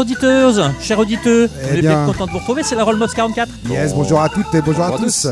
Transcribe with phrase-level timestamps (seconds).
[0.00, 2.06] Chers auditeurs, chers auditeurs, Eh on est bien.
[2.06, 3.50] content de vous retrouver, c'est la Roll Mods 44.
[3.68, 5.22] Yes, bonjour à toutes et bonjour à Bonjour à tous.
[5.22, 5.28] tous.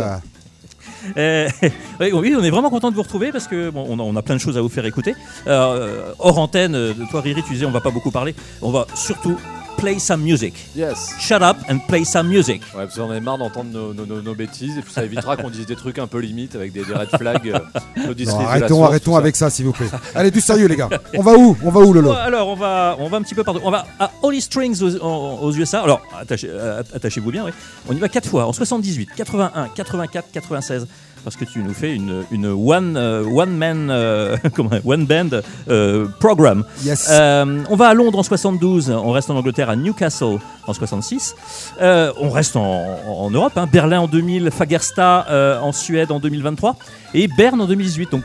[1.17, 1.49] Euh,
[2.01, 4.21] oui, on est vraiment content de vous retrouver parce que bon, on, a, on a
[4.21, 5.15] plein de choses à vous faire écouter.
[5.47, 8.71] Euh, hors antenne, euh, de toi Riri, tu disais on va pas beaucoup parler, on
[8.71, 9.39] va surtout
[9.79, 10.55] play some music.
[10.77, 11.15] Yes.
[11.19, 12.61] Shut up and play some music.
[12.75, 15.37] Ouais, parce qu'on est marre d'entendre nos, nos- nos- nos bêtises et puis ça évitera
[15.37, 17.49] qu'on dise des trucs un peu limites avec des, des red flags.
[17.49, 17.59] euh,
[17.97, 19.19] Non, arrêtons, source, arrêtons ça.
[19.19, 19.87] avec ça, s'il vous plaît.
[20.15, 20.89] Allez, du sérieux, les gars.
[21.17, 23.45] On va où On va où, Lolo alors on va, on va un petit peu
[23.45, 23.61] pardon.
[23.65, 25.81] On va à Holy Strings aux, USA.
[25.83, 27.45] Alors attachez, euh, attachez-vous bien.
[27.45, 27.53] oui.
[27.89, 30.87] On y va quatre fois en 78, 81, 84, 96.
[31.25, 34.37] Parce que tu nous fais une, une one, euh, one man, euh,
[34.85, 35.29] one band
[35.69, 36.65] euh, program.
[36.85, 37.09] Yes.
[37.11, 41.35] Euh, on va à Londres en 72, on reste en Angleterre à Newcastle en 66,
[41.81, 43.69] Euh, on reste en, en Europe, hein.
[43.71, 46.77] Berlin en 2000, Fagersta en Suède en 2023
[47.15, 48.11] et Berne en 2018.
[48.13, 48.23] Donc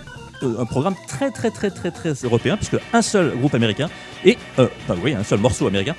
[0.59, 3.89] un programme très très très très très européen puisque un seul groupe américain
[4.25, 5.95] et euh, enfin, oui un seul morceau américain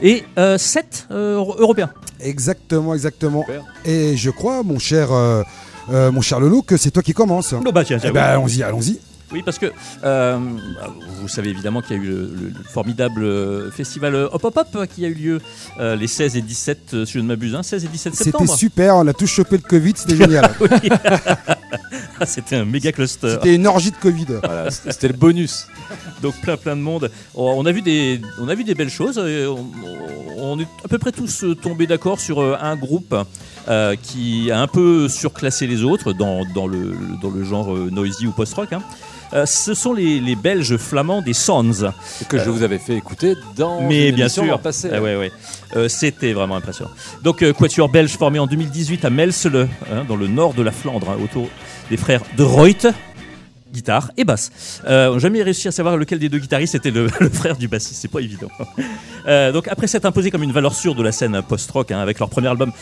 [0.00, 1.90] et euh, sept euh, européens.
[2.20, 3.44] Exactement, exactement.
[3.44, 3.64] Super.
[3.84, 5.08] Et je crois, mon cher,
[5.90, 7.52] euh, mon cher Lolo, que c'est toi qui commence.
[7.54, 8.98] Oh, bah, tiens, tiens, Eh ben, allons-y, allons-y.
[9.30, 9.66] Oui, parce que
[10.04, 10.38] euh,
[11.20, 14.56] vous savez évidemment qu'il y a eu le, le- le formidable euh, festival Hop Hop
[14.56, 15.40] Hop qui a eu lieu
[15.80, 18.24] euh, les 16 et 17, euh, si je ne m'abuse, hein, 16 et 17 C'était
[18.30, 18.56] septembre.
[18.56, 20.50] super, on a tous chopé le Covid, c'était génial.
[22.20, 23.28] Ah, C'était un méga cluster.
[23.34, 24.26] C'était une orgie de Covid.
[24.42, 25.68] Voilà, c'était c'était le bonus.
[26.20, 27.10] Donc plein plein de monde.
[27.34, 29.18] Oh, On a vu des, on a vu des belles choses.
[29.18, 29.64] et On,
[30.36, 33.14] on est à peu près tous tombés d'accord sur un groupe
[33.68, 37.88] euh, qui a un peu surclassé les autres dans, dans le, dans le genre euh,
[37.90, 38.72] noisy ou post-rock.
[38.72, 38.82] hein.
[39.34, 41.92] Euh, ce sont les, les Belges flamands des Sons.
[42.30, 44.44] Que je vous avais fait écouter dans Mais une bien sûr.
[44.46, 44.88] l'an passé.
[44.90, 45.30] Ah ouais, ouais.
[45.76, 46.90] Euh, C'était vraiment impressionnant.
[47.22, 50.72] Donc, euh, Quatuor belge formé en 2018 à Melsele, hein, dans le nord de la
[50.72, 51.46] Flandre, hein, autour
[51.90, 52.86] des frères de Reuth,
[53.72, 54.50] guitare et basse.
[54.86, 57.56] Euh, on n'a jamais réussi à savoir lequel des deux guitaristes était le, le frère
[57.56, 58.48] du bassiste, c'est pas évident.
[59.26, 62.18] Euh, donc, après s'être imposé comme une valeur sûre de la scène post-rock hein, avec
[62.18, 62.72] leur premier album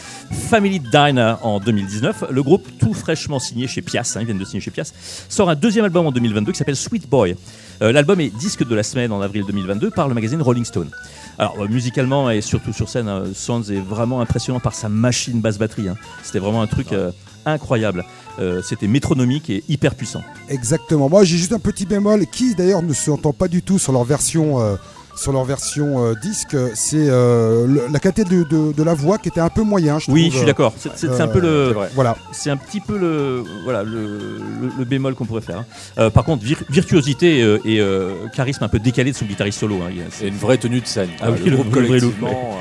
[0.49, 4.45] Family Diner en 2019, le groupe, tout fraîchement signé chez Pias, hein, ils viennent de
[4.45, 4.93] signer chez Pias,
[5.29, 7.35] sort un deuxième album en 2022 qui s'appelle Sweet Boy.
[7.83, 10.91] Euh, L'album est disque de la semaine en avril 2022 par le magazine Rolling Stone.
[11.37, 15.59] Alors euh, musicalement et surtout sur scène, Sands est vraiment impressionnant par sa machine basse
[15.59, 15.89] batterie.
[15.89, 15.97] hein.
[16.23, 17.11] C'était vraiment un truc euh,
[17.45, 18.05] incroyable.
[18.39, 20.23] Euh, C'était métronomique et hyper puissant.
[20.49, 21.09] Exactement.
[21.09, 24.05] Moi, j'ai juste un petit bémol qui, d'ailleurs, ne s'entend pas du tout sur leur
[24.05, 24.61] version.
[24.61, 24.77] euh,
[25.19, 29.29] sur leur version euh, disque, c'est euh, la qualité de, de- de la voix qui
[29.29, 30.33] était un peu moyen, je Oui, trouve.
[30.33, 30.75] je suis d'accord.
[30.77, 31.89] C'est c'est- c'est un peu le, C'est vrai.
[31.95, 35.61] Voilà, c'est un petit peu le, voilà, le, le- le bémol qu'on pourrait faire.
[35.61, 35.65] hein.
[35.97, 39.59] Euh, par contre, vir- virtuosité euh, et euh, charisme un peu décalé de son guitariste
[39.59, 39.77] solo.
[39.77, 39.89] hein.
[39.91, 41.09] Il y a- C'est une vraie tenue de scène.
[41.23, 41.89] Ah oui, le le groupe vrai look,
[42.21, 42.59] collectivement.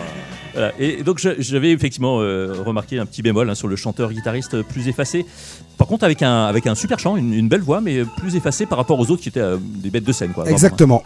[0.56, 0.72] Voilà.
[0.80, 5.26] Et donc j'avais effectivement euh, remarqué un petit bémol hein, sur le chanteur-guitariste plus effacé.
[5.78, 8.66] Par contre avec un, avec un super chant, une, une belle voix, mais plus effacé
[8.66, 10.32] par rapport aux autres qui étaient euh, des bêtes de scène.
[10.32, 10.56] Quoi, vraiment.
[10.56, 11.04] exactement.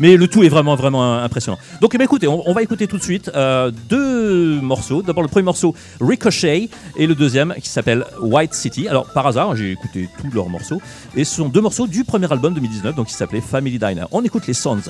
[0.00, 1.58] Mais le tout est vraiment vraiment impressionnant.
[1.80, 5.02] Donc eh ben, écoutez, on, on va écouter tout de suite euh, deux morceaux.
[5.02, 8.88] D'abord le premier morceau Ricochet et le deuxième qui s'appelle White City.
[8.88, 10.80] Alors par hasard, j'ai écouté tous leurs morceaux
[11.14, 14.06] et ce sont deux morceaux du premier album 2019 donc qui s'appelait Family Diner.
[14.10, 14.80] On écoute les Sons.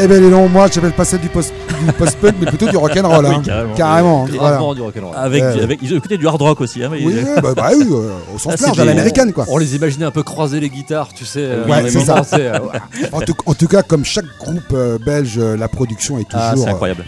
[0.00, 1.52] Eh ben les noms, moi j'appelle pas ça du post
[1.84, 3.24] du post-punk, mais plutôt du rock'n'roll.
[3.26, 3.42] Oui, hein.
[3.44, 3.74] carrément.
[3.74, 4.24] Carrément.
[4.26, 4.38] voilà.
[4.38, 5.14] Gravement du rock'n'roll.
[5.16, 6.82] Avec, Ouais, avec, ils écoutaient du hard rock aussi.
[6.82, 9.44] Hein, mais- Oui, bah, bah oui, euh, au sens Ah, c'est large, à l'américaine quoi.
[9.48, 11.40] On les imaginait un peu croiser les guitares, tu sais.
[11.42, 12.22] euh, Ouais, c'est ça.
[12.34, 13.08] euh, ouais.
[13.12, 16.64] En tout, en tout cas, comme chaque groupe euh, belge, la production est Ah, toujours.
[16.64, 17.04] c'est euh, incroyable.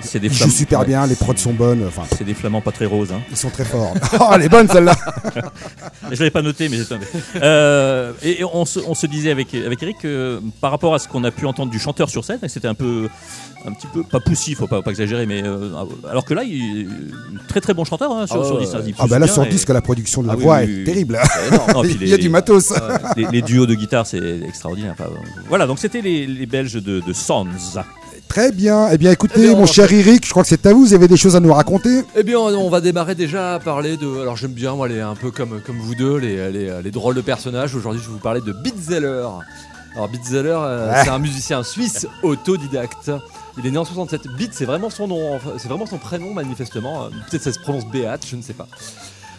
[0.00, 0.86] C'est des ils jouent super ouais.
[0.86, 3.12] bien, les prods sont bonnes, enfin, C'est des flamands pas très roses.
[3.12, 3.20] Hein.
[3.30, 3.94] ils sont très forts.
[4.20, 4.94] oh, elle est bonne celle-là.
[6.10, 6.94] Je l'avais pas noté, mais j'étais.
[7.36, 10.98] Euh, et et on se, on se disait avec, avec Eric que par rapport à
[10.98, 13.08] ce qu'on a pu entendre du chanteur sur scène, c'était un peu,
[13.66, 15.70] un petit peu pas poussif, faut pas, pas exagérer, mais euh,
[16.08, 18.72] alors que là, il est très très bon chanteur hein, sur, Ah sur ouais, 10.
[18.88, 20.62] il Ah bah là sur et- disque, la production de la Ah oui, voix oui,
[20.62, 20.84] est oui.
[20.84, 21.18] terrible.
[21.74, 22.72] Non, Il y a les- du matos.
[23.16, 24.94] les, les duos de guitare, c'est extraordinaire.
[25.48, 27.46] Voilà, donc c'était les, les Belges de, de Sons.
[28.38, 28.88] Très bien.
[28.92, 30.82] Eh bien, écoutez, Eh bien, mon cher Eric, je crois que c'est à vous.
[30.86, 32.02] Vous avez des choses à nous raconter?
[32.14, 34.20] Eh bien, on va démarrer déjà à parler de.
[34.20, 37.16] Alors, j'aime bien, moi, les, un peu comme, comme vous deux, les, les, les drôles
[37.16, 37.74] de personnages.
[37.74, 39.24] Aujourd'hui, je vais vous parler de Bitzeller.
[39.96, 41.00] Alors, Bitzeller, euh, Ouais.
[41.02, 43.10] c'est un musicien suisse autodidacte.
[43.58, 44.28] Il est né en 67.
[44.38, 47.06] Bit, c'est vraiment son nom, c'est vraiment son prénom, manifestement.
[47.06, 48.68] Euh, Peut-être ça se prononce Beat, je ne sais pas.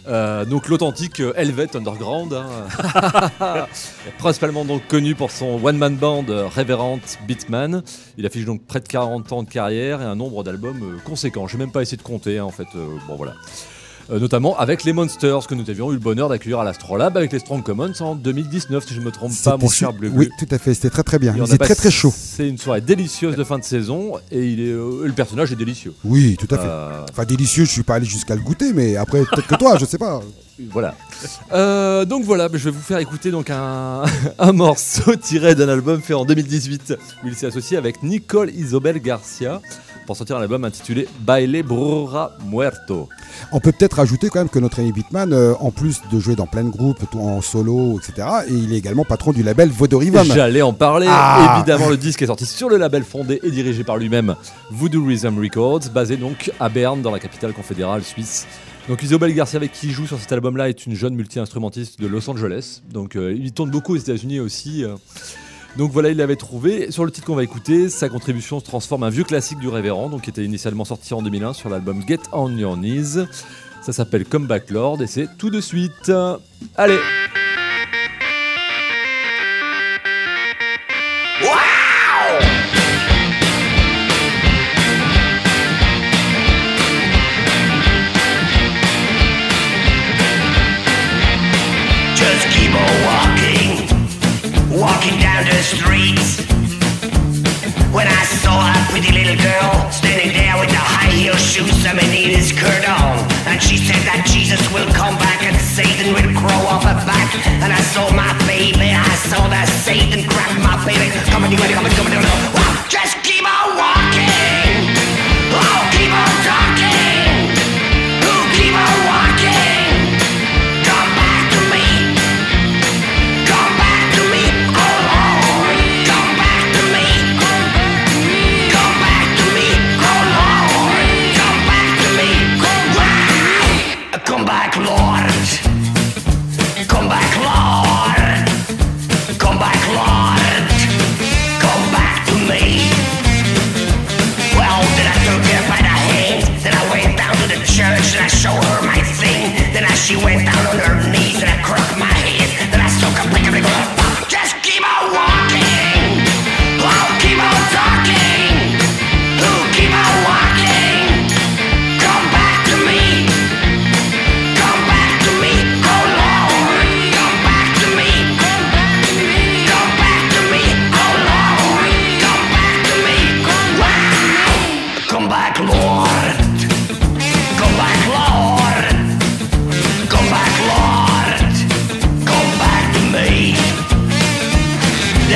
[0.08, 3.68] Euh, donc l'authentique euh, Helvet Underground, hein.
[4.18, 7.84] principalement donc connu pour son one-man band euh, Reverend Beatman.
[8.18, 11.48] Il affiche donc près de 40 ans de carrière et un nombre d'albums conséquent.
[11.48, 12.68] Je n'ai même pas essayé de compter hein, en fait.
[13.08, 13.36] bon voilà.
[14.12, 17.32] Euh, notamment avec les Monsters que nous avions eu le bonheur d'accueillir à l'Astrolabe avec
[17.32, 20.12] les Strong Commons en 2019 si je ne me trompe pas mon cher Bleu.
[20.14, 20.74] Oui, tout à fait.
[20.74, 21.36] C'était très très bien.
[21.36, 22.12] Et on Il a est très très chaud.
[22.16, 25.56] C'est une soirée délicieuse de fin de saison et il est, euh, le personnage est
[25.56, 25.94] délicieux.
[26.04, 26.68] Oui, tout à fait.
[26.68, 29.78] Euh, Enfin, délicieux, je suis pas allé jusqu'à le goûter, mais après, peut-être que toi,
[29.78, 30.22] je sais pas.
[30.72, 30.94] Voilà.
[31.54, 34.04] Euh, donc voilà, je vais vous faire écouter donc un,
[34.40, 39.00] un morceau tiré d'un album fait en 2018 où il s'est associé avec Nicole Isobel
[39.00, 39.62] Garcia
[40.10, 43.10] pour sortir un album intitulé Baile Brura Muerto.
[43.52, 46.36] On peut peut-être ajouter quand même que notre ami Bitman, euh, en plus de jouer
[46.36, 49.70] dans plein de groupes, tout en solo, etc., et il est également patron du label
[49.70, 50.26] Vodorivam.
[50.26, 51.06] J'allais en parler.
[51.08, 51.58] Ah.
[51.58, 54.36] Évidemment, le disque est sorti sur le label fondé et dirigé par lui-même,
[54.72, 58.48] Voodoo Rhythm Records, basé donc à Berne, dans la capitale confédérale suisse.
[58.88, 62.08] Donc Isobel Garcia, avec qui il joue sur cet album-là, est une jeune multi-instrumentiste de
[62.08, 62.82] Los Angeles.
[62.92, 64.84] Donc euh, il tourne beaucoup aux États-Unis aussi.
[64.84, 64.96] euh.
[65.78, 66.92] Donc voilà, il l'avait trouvé.
[66.92, 69.68] Sur le titre qu'on va écouter, sa contribution se transforme en un vieux classique du
[69.68, 73.26] Révérend, donc qui était initialement sorti en 2001 sur l'album Get On Your Knees.
[73.82, 76.12] Ça s'appelle Comeback Lord et c'est tout de suite.
[76.76, 77.00] Allez!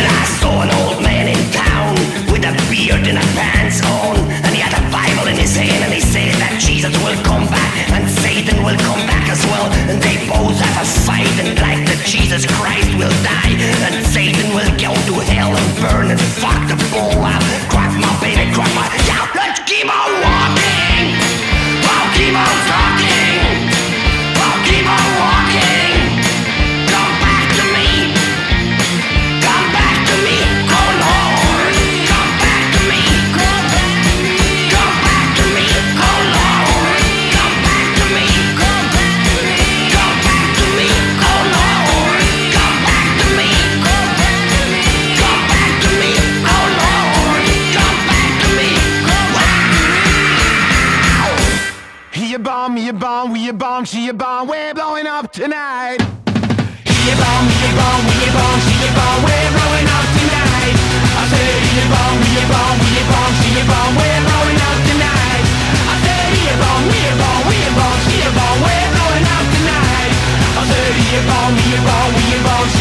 [0.05, 1.95] I saw an old man in town
[2.31, 5.83] with a beard and a pants on, and he had a Bible in his hand,
[5.83, 9.69] and he said that Jesus will come back and Satan will come back as well,
[9.87, 13.53] and they both have a fight, and like that Jesus Christ will die,
[13.85, 17.43] and Satan will go to hell and burn and fuck the bull out.
[17.69, 19.29] Grab my baby, grab my yeah.
[19.37, 21.05] Let's keep on walking.
[21.85, 22.82] I'll keep on.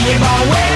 [0.04, 0.71] A bomb,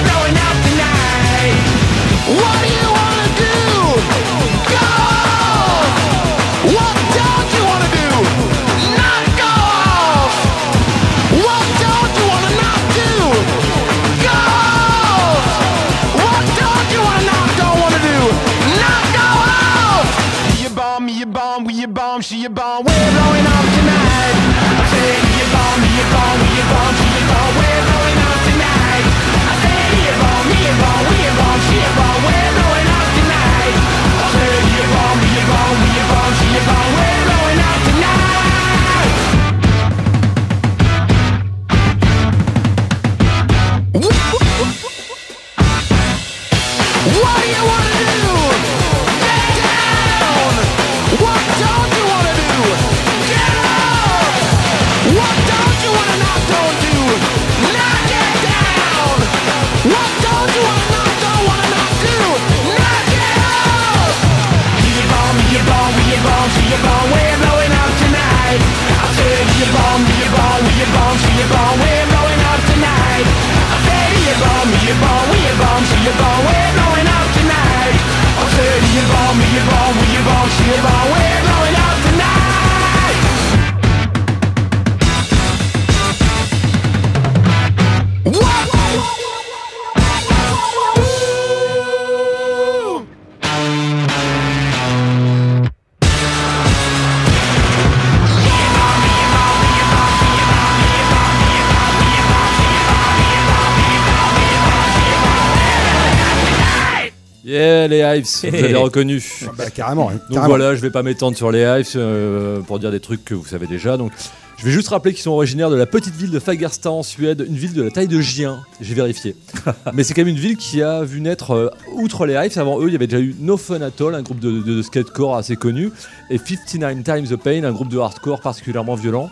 [108.17, 109.23] Hives, vous avez reconnu.
[109.57, 110.09] Bah, carrément.
[110.09, 110.47] hein, Donc carrément.
[110.47, 113.45] voilà, je vais pas m'étendre sur les Hives euh, pour dire des trucs que vous
[113.45, 113.97] savez déjà.
[113.97, 114.11] Donc
[114.57, 117.45] je vais juste rappeler qu'ils sont originaires de la petite ville de Fagersta en Suède,
[117.47, 118.59] une ville de la taille de Gien.
[118.81, 119.35] J'ai vérifié.
[119.93, 122.79] Mais c'est quand même une ville qui a vu naître, euh, outre les Hives, avant
[122.81, 125.35] eux, il y avait déjà eu No Fun At All, un groupe de, de skatecore
[125.37, 125.91] assez connu,
[126.31, 129.29] et 59 Times the Pain, un groupe de hardcore particulièrement violent.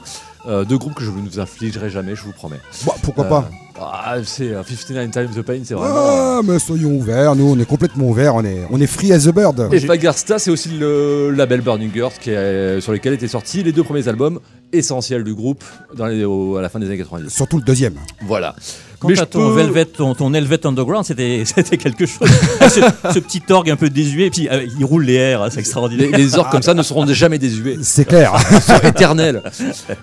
[0.47, 2.59] Euh, deux groupes que je ne vous infligerai jamais, je vous promets.
[2.85, 3.49] Bon, pourquoi pas?
[3.79, 5.95] Ah, c'est euh, 59 Times the Pain, c'est vraiment.
[5.95, 9.11] euh, Ah, mais soyons ouverts, nous on est complètement ouverts, on est, on est free
[9.11, 9.67] as a bird.
[9.73, 13.71] Et Fagersta, c'est aussi le label Burning Earth qui est- sur lequel étaient sortis les
[13.73, 14.39] deux premiers albums
[14.71, 15.63] essentiels du groupe
[15.95, 17.29] dans les- au- à la fin des années 90.
[17.29, 17.95] Surtout le deuxième.
[18.25, 18.55] Voilà.
[18.99, 22.27] Quant Mais à je ton, peux- Velvet, ton, ton Velvet Underground, c'était c'était quelque chose.
[22.61, 22.79] ce,
[23.13, 25.59] ce petit orgue un peu désuet, et puis euh, il roule les airs, hein, c'est
[25.59, 26.09] extraordinaire.
[26.17, 27.77] les orques comme ça ne seront jamais désuets.
[27.81, 28.33] C'est clair.
[28.51, 29.41] Ils sont éternels.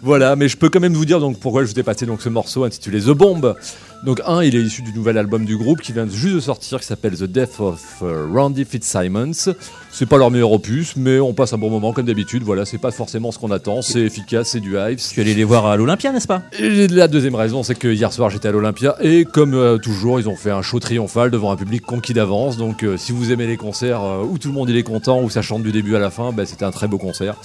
[0.03, 2.23] voilà, mais je peux quand même vous dire donc pourquoi je vous ai passé donc
[2.23, 3.55] ce morceau intitulé The Bomb.
[4.03, 6.81] Donc un, il est issu du nouvel album du groupe qui vient juste de sortir,
[6.81, 9.55] qui s'appelle The Death of euh, Randy Fitzsimons.
[9.93, 12.43] C'est pas leur meilleur opus, mais on passe un bon moment comme d'habitude.
[12.43, 13.81] Voilà, c'est pas forcément ce qu'on attend.
[13.81, 14.99] C'est efficace, c'est du hype.
[14.99, 16.43] Tu es allé les voir à l'Olympia, n'est-ce pas?
[16.59, 20.19] Et la deuxième raison, c'est que hier soir j'étais à l'Olympia et comme euh, toujours,
[20.19, 22.57] ils ont fait un show triomphal devant un public conquis d'avance.
[22.57, 25.23] Donc euh, si vous aimez les concerts euh, où tout le monde il est content,
[25.23, 27.37] où ça chante du début à la fin, bah, c'était un très beau concert.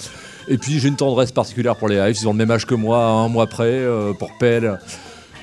[0.48, 2.74] Et puis j'ai une tendresse particulière pour les Hives, ils ont le même âge que
[2.74, 3.80] moi, un mois près,
[4.18, 4.78] pour Pell.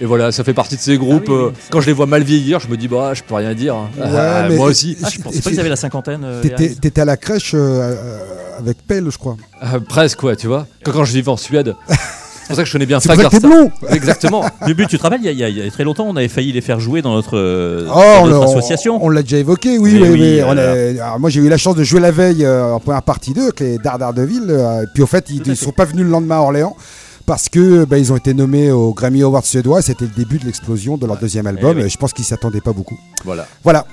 [0.02, 1.24] Et voilà, ça fait partie de ces groupes.
[1.28, 1.46] Ah oui, oui.
[1.46, 3.76] euh, quand je les vois mal vieillir, je me dis, bah, je peux rien dire.
[3.76, 3.90] hein.
[3.98, 4.98] Ouais, Ah, mais- moi aussi.
[5.04, 6.22] Ah, je pensais pas qu'ils avaient la cinquantaine.
[6.26, 7.96] euh, T'étais à la crèche euh,
[8.60, 9.38] avec Pelle, je crois.
[9.88, 10.68] Presque, ouais, tu vois.
[10.84, 11.76] Quand, quand je vivais en Suède.
[12.46, 13.00] C'est pour ça que je connais bien
[13.42, 14.46] blond Exactement.
[14.68, 16.52] Le but, tu te rappelles, il y, a, il y très longtemps, on avait failli
[16.52, 19.04] les faire jouer dans notre, euh, Oh, dans notre association.
[19.04, 19.94] on l'a déjà évoqué, oui.
[19.96, 20.76] Mais mais- oui, mais on voilà.
[20.76, 23.34] est- alors, moi, j'ai eu la chance de jouer la veille euh, en première partie
[23.34, 24.44] 2 avec les Dards de Ville.
[24.50, 26.76] euh, et puis, au fait, ils ne sont pas venus le lendemain à Orléans.
[27.26, 30.46] Parce que bah, ils ont été nommés au Grammy Awards suédois, c'était le début de
[30.46, 31.78] l'explosion de leur deuxième album.
[31.78, 31.88] Eh oui.
[31.88, 32.98] et je pense qu'ils s'y attendaient pas beaucoup.
[33.24, 33.48] voilà.
[33.64, 33.86] Voilà.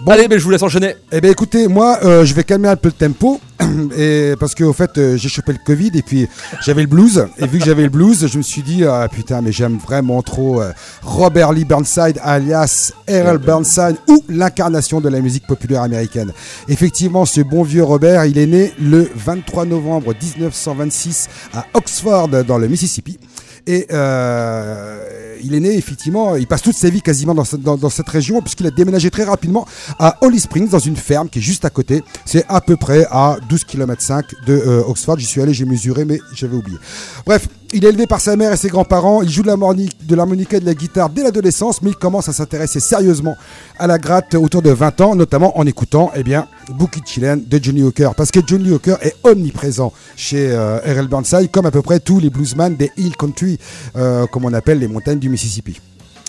[0.00, 0.12] Bon.
[0.12, 0.96] Allez, mais je vous laisse enchaîner.
[1.12, 3.40] Eh bien écoutez, moi euh, je vais calmer un peu le tempo
[3.96, 6.26] et parce que au fait euh, j'ai chopé le Covid et puis
[6.64, 9.42] j'avais le blues et vu que j'avais le blues, je me suis dit ah putain
[9.42, 15.20] mais j'aime vraiment trop euh, Robert Lee Burnside alias Errol Burnside ou l'incarnation de la
[15.20, 16.32] musique populaire américaine.
[16.68, 22.58] Effectivement, ce bon vieux Robert, il est né le 23 novembre 1926 à Oxford dans
[22.58, 23.18] le Mississippi.
[23.66, 24.98] Et euh,
[25.44, 28.70] il est né, effectivement, il passe toute sa vie quasiment dans, cette- région, puisqu'il a
[28.70, 29.66] déménagé très rapidement
[29.98, 32.02] à Holly Springs, dans une ferme qui est juste à côté.
[32.24, 35.18] C'est à peu près à 12 km 5 de euh, Oxford.
[35.18, 36.78] J'y suis allé, j'ai mesuré, mais j'avais oublié.
[37.24, 39.22] Bref, il est élevé par sa mère et ses grands-parents.
[39.22, 42.80] Il joue de l'harmonica et de la guitare dès l'adolescence, mais il commence à s'intéresser
[42.80, 43.36] sérieusement
[43.78, 47.58] à la gratte autour de 20 ans, notamment en écoutant eh bien, Bookie Chillen de
[47.62, 48.10] Johnny Hooker.
[48.14, 51.08] Parce que Johnny Hooker est omniprésent chez euh, R.L.
[51.08, 53.51] Burnside, comme à peu près tous les bluesmen des Hill Country,
[53.96, 55.80] euh, comme on appelle les montagnes du Mississippi.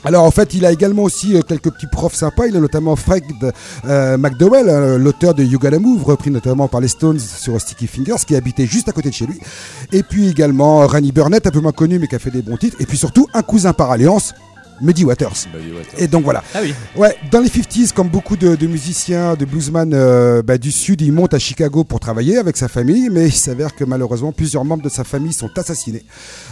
[0.05, 2.47] Alors en fait, il a également aussi euh, quelques petits profs sympas.
[2.47, 3.23] Il a notamment Fred
[3.85, 7.87] euh, McDowell, euh, l'auteur de You Gotta Move, repris notamment par les Stones sur Sticky
[7.87, 9.39] Fingers, qui habitait juste à côté de chez lui.
[9.93, 12.57] Et puis également Randy Burnett, un peu moins connu mais qui a fait des bons
[12.57, 12.75] titres.
[12.81, 14.33] Et puis surtout un cousin par alliance,
[14.81, 15.47] Muddy Waters.
[15.97, 16.43] Et donc voilà.
[16.53, 16.73] Ah oui.
[16.95, 21.01] Ouais, dans les 50s, comme beaucoup de, de musiciens, de bluesman euh, bah, du Sud,
[21.01, 24.65] il monte à Chicago pour travailler avec sa famille, mais il s'avère que malheureusement, plusieurs
[24.65, 26.03] membres de sa famille sont assassinés.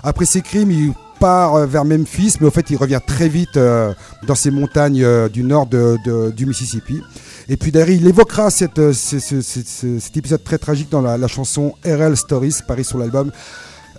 [0.03, 3.57] Après ces crimes, il part euh, vers Memphis, mais au fait, il revient très vite
[3.57, 3.93] euh,
[4.27, 7.01] dans ces montagnes euh, du nord de- de- du Mississippi.
[7.49, 10.89] Et puis d'ailleurs, il évoquera cette, euh, ce- ce- ce- ce- cet épisode très tragique
[10.89, 13.31] dans la, la chanson RL Stories, paru sur l'album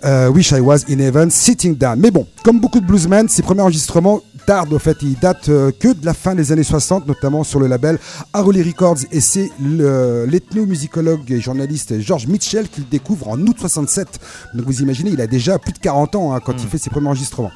[0.05, 1.99] euh, Wish I Was in Heaven, Sitting Down.
[1.99, 4.97] Mais bon, comme beaucoup de bluesmen, ses premiers enregistrements tardent au fait.
[5.01, 7.97] Ils datent euh, que de la fin des années 60, notamment sur le label
[8.33, 8.97] Harley Records.
[9.11, 14.07] Et c'est le- l'ethnomusicologue et journaliste George Mitchell qui le découvre en août 67.
[14.53, 16.89] Donc vous imaginez, il a déjà plus de 40 ans hein, quand il fait ses
[16.89, 17.51] premiers enregistrements.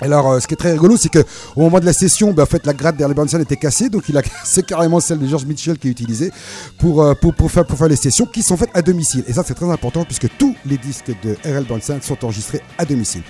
[0.00, 1.24] Alors, euh, ce qui est très rigolo, c'est que
[1.56, 4.08] au moment de la session, ben, en fait, la gratte d'Harley Benson était cassée, donc
[4.08, 6.30] il a c'est carrément celle de George Mitchell qui est utilisée
[6.78, 9.24] pour, euh, pour, pour, faire, pour faire les sessions qui sont faites à domicile.
[9.26, 11.64] Et ça, c'est très important puisque tous les disques de R.L.
[11.68, 13.22] Benson sont enregistrés à domicile.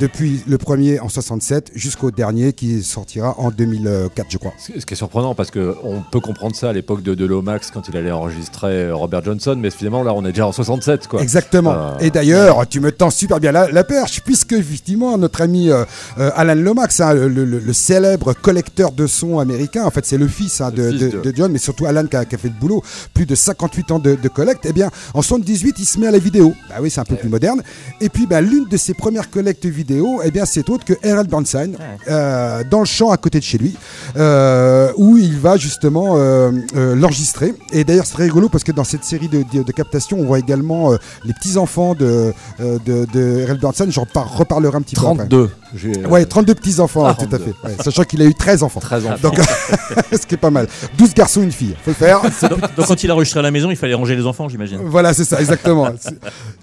[0.00, 4.52] Depuis le premier en 67 jusqu'au dernier qui sortira en 2004, je crois.
[4.58, 7.70] Ce qui est surprenant parce que on peut comprendre ça à l'époque de, de Lomax
[7.70, 11.06] quand il allait enregistrer euh, Robert Johnson, mais finalement là on est déjà en 67
[11.08, 11.22] quoi.
[11.22, 11.72] Exactement.
[11.72, 15.70] Euh, Et d'ailleurs, tu me tends super bien la, la perche, puisque effectivement, notre ami
[15.70, 15.84] euh,
[16.16, 20.26] Alan Lomax, hein, le, le- le célèbre collecteur de sons américain, en fait, c'est le
[20.26, 22.34] fils, hein, Le de, fils de- de- de John, mais surtout Alan qui a, qui
[22.34, 22.82] a fait le boulot,
[23.14, 24.64] plus de 58 ans de, collecte.
[24.68, 26.54] Eh bien, en 78, il se met à la vidéo.
[26.68, 27.62] Bah oui, c'est un peu plus moderne.
[28.00, 29.81] Et puis, bah, l'une de ses premières collectes vidéo,
[30.24, 31.26] eh bien, c'est autre que R.L.
[31.28, 31.76] Burnside,
[32.08, 33.74] euh, dans le champ à côté de chez lui,
[34.16, 37.54] euh, où il va justement euh, euh, l'enregistrer.
[37.72, 40.24] Et d'ailleurs, c'est très rigolo parce que dans cette série de, de, de captations, on
[40.26, 43.58] voit également euh, les petits-enfants de, de, de R.L.
[43.60, 43.90] Burnside.
[43.90, 45.14] J'en par- reparlerai un petit peu après.
[45.28, 45.50] 32.
[45.74, 47.44] j'ai- Ouais, 32 petits-enfants, Ah, tout à 32.
[47.44, 47.66] fait.
[47.68, 48.80] Ouais, sachant qu'il a eu 13 enfants.
[48.80, 49.16] 13 enfants.
[49.22, 49.38] Donc,
[50.12, 50.66] ce qui est pas mal.
[50.98, 51.74] 12 garçons, une fille.
[51.84, 52.20] Faut le faire.
[52.48, 54.78] Donc, donc quand il a enregistré à la maison, il fallait ranger les enfants, j'imagine.
[54.84, 55.88] Voilà, c'est ça, exactement.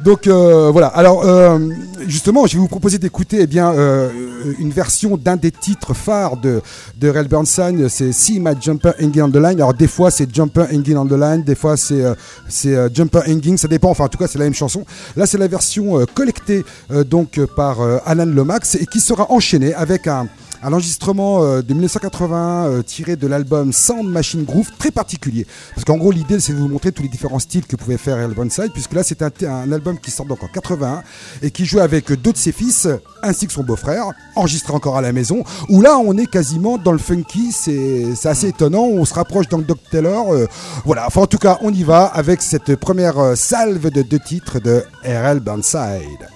[0.04, 0.88] Donc euh, voilà.
[0.88, 1.58] Alors euh,
[2.08, 4.08] justement, je vais vous proposer d'écouter eh bien euh,
[4.60, 6.62] une version d'un des titres phares de
[6.98, 7.89] de Rel Bernstein.
[7.89, 9.56] C'est See My Jumper Hanging on the Line.
[9.56, 12.13] Alors des fois c'est Jumper Hanging on the Line, des fois c'est euh,
[12.48, 13.58] c'est euh, Jumper Hanging.
[13.58, 13.89] Ça dépend.
[13.89, 14.86] Enfin en tout cas c'est la même chanson.
[15.15, 16.63] Là c'est la version collectée
[17.10, 20.28] donc par Alan Lomax et qui sera enchaînée avec un
[20.62, 25.45] un enregistrement euh, de 1980 euh, tiré de l'album Sound Machine Groove très particulier.
[25.74, 28.17] Parce qu'en gros, l'idée, c'est de vous montrer tous les différents styles que pouvait faire
[28.17, 31.04] Earl Burnside, puisque là, c'est un, album qui sort donc en 81
[31.41, 32.88] et qui joue avec deux de ses fils
[33.22, 36.91] ainsi que son beau-frère, enregistré encore à la maison, où là, on est quasiment dans
[36.91, 40.34] le funky, c'est assez étonnant, on se rapproche donc Doc Taylor.
[40.34, 40.48] euh,
[40.86, 44.60] voilà, enfin, en tout cas, on y va avec cette première salve de deux titres
[44.60, 45.39] de R.L.
[45.39, 46.28] Burnside.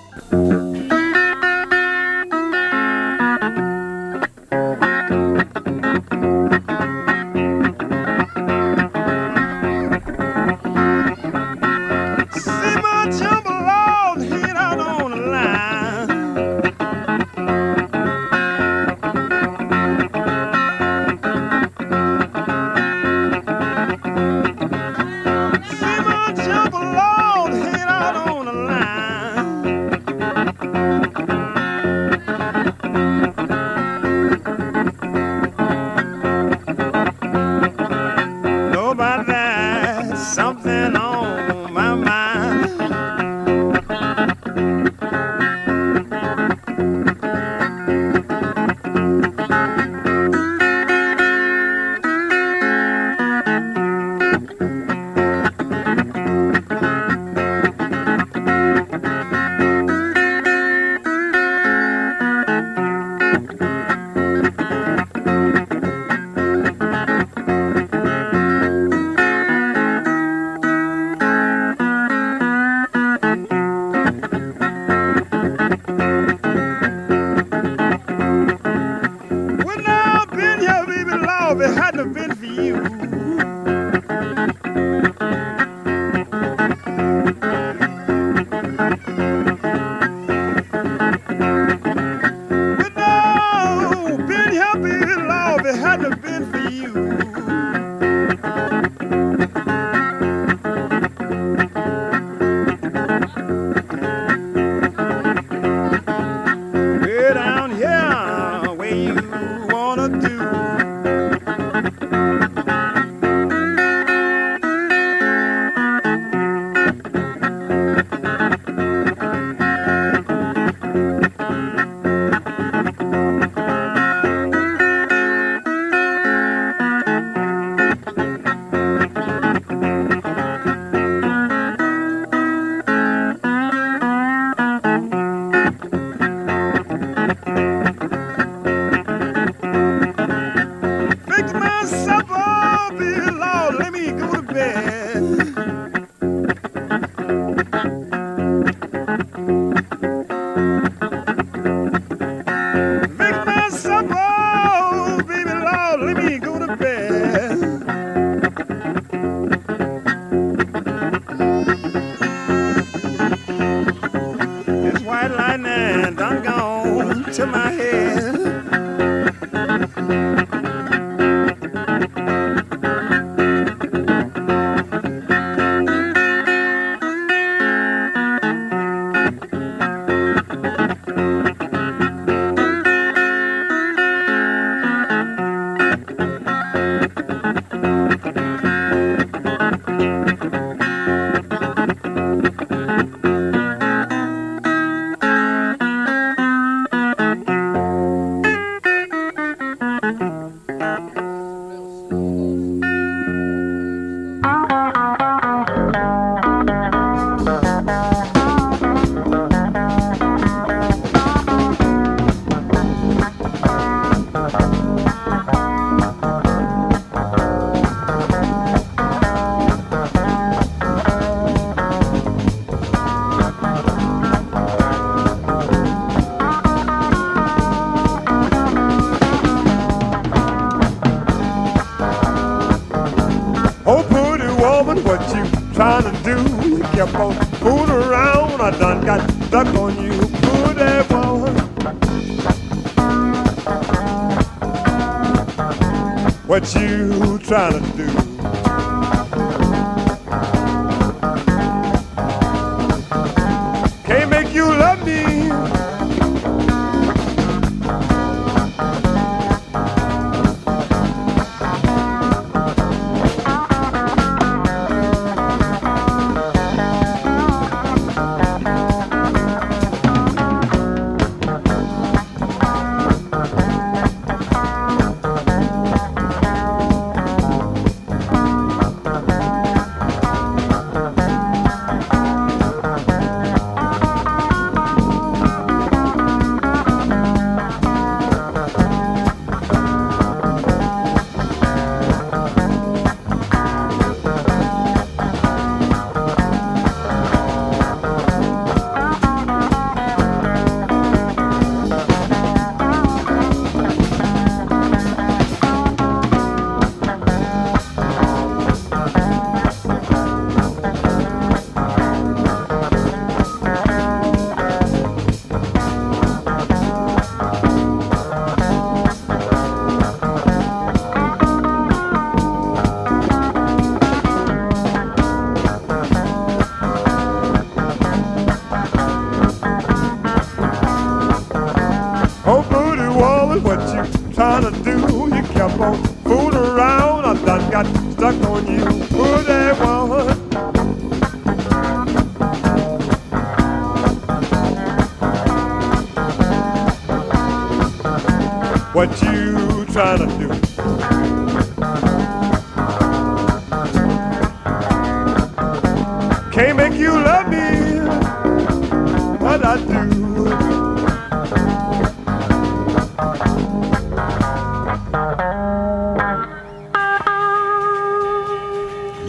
[142.64, 146.03] Oh, baby, Lord, let me go to bed.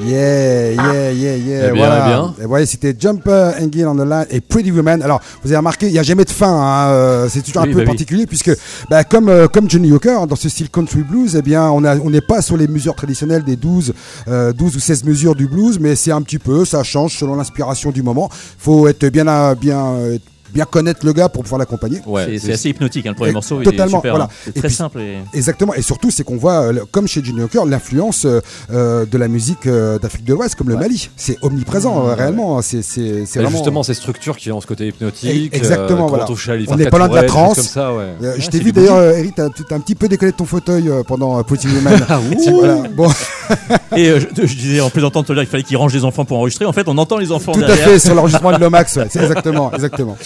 [0.05, 1.69] Yeah, yeah, yeah, yeah.
[1.69, 2.05] Eh bien, voilà.
[2.05, 2.35] eh bien.
[2.43, 5.03] Et ouais, c'était Jumper, Angel on the Line et Pretty Woman.
[5.03, 6.49] Alors, vous avez remarqué, il n'y a jamais de fin.
[6.53, 7.87] hein, euh, c'est toujours Oui, un peu bah oui.
[7.87, 8.51] particulier puisque,
[8.91, 12.21] bah, comme euh, comme Johnny Hooker dans ce style country blues, eh bien, on n'est
[12.21, 13.95] pas sur les mesures traditionnelles des 12
[14.29, 17.37] euh, 12 ou 16 mesures du blues, mais c'est un petit peu, ça change selon
[17.37, 18.29] l'inspiration du moment.
[18.59, 20.19] Faut être bien bien euh,
[20.55, 22.01] bien connaître le gars pour pouvoir l'accompagner.
[22.07, 23.57] Ouais, C'est- assez hypnotique, hein, le premier Et morceau.
[23.61, 24.25] il est totalement, super, voilà.
[24.27, 24.29] hein.
[24.45, 25.01] C'est Et très puis- simple.
[25.01, 25.19] Et...
[25.35, 28.41] Exactement, et surtout c'est qu'on voit, euh, comme chez Johnny Hooker, l'influence euh,
[28.73, 31.11] euh, de la musique euh, d'Afrique de l'Ouest, comme le Mali.
[31.17, 32.63] C'est omniprésent, réellement.
[32.63, 33.51] C'est c'est c'est Bah, vraiment.
[33.59, 35.55] Justement, ces structures qui ont ce côté hypnotique.
[35.55, 36.27] Exactement, euh, voilà.
[36.69, 37.57] On n'est pas loin de la trance.
[37.57, 38.05] Comme ça, ouais.
[38.23, 40.91] Euh, je Ouais, t'ai vu d'ailleurs, Eric, t'as un petit peu décollé de ton fauteuil
[41.07, 41.95] pendant Pretty Woman.
[42.51, 42.83] voilà.
[42.95, 43.09] Bon,
[43.97, 46.05] Et euh, je, je disais en plaisantant tout à l'heure qu'il fallait qu'il range les
[46.05, 46.65] enfants pour enregistrer.
[46.65, 48.97] En fait, on entend les enfants tout à fait sur l'enregistrement de Lomax.
[48.97, 50.17] ouais, c'est exactement, exactement.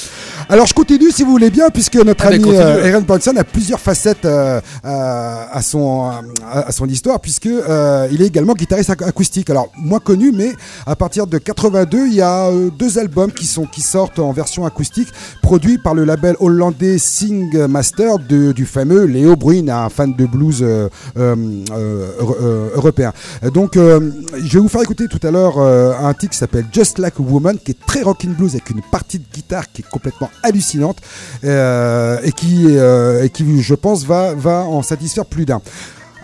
[0.48, 3.34] Alors je continue si vous voulez bien, puisque notre Ah, mais ami euh, Aaron Paulson
[3.36, 6.10] a plusieurs facettes euh, à, à son
[6.50, 9.50] à, à son histoire, puisque euh, il est également guitariste ac- acoustique.
[9.50, 10.52] Alors moins connu, mais
[10.86, 14.32] à partir de 82, il y a euh, deux albums qui sont qui sortent en
[14.32, 15.08] version acoustique,
[15.42, 20.24] produits par le label hollandais Sing Master de- du fameux Léo Bruin, un fan de
[20.26, 21.36] blues euh, euh,
[21.72, 23.12] euh, euro- euh, européen.
[23.44, 24.00] Euh, Donc euh,
[24.42, 27.14] je vais vous faire écouter tout à l'heure euh, un titre qui s'appelle Just Like
[27.18, 30.07] a Woman, qui est très rockin' blues avec une partie de guitare qui est complètement
[30.42, 30.98] hallucinante
[31.44, 35.60] euh, et qui, euh, et qui, je pense, va, va en satisfaire plus d'un.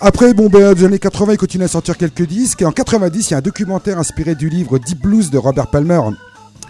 [0.01, 2.63] Après, bon, ben, des années 80, il continue à sortir quelques disques.
[2.63, 5.69] Et en 90, il y a un documentaire inspiré du livre Deep Blues de Robert
[5.69, 6.01] Palmer.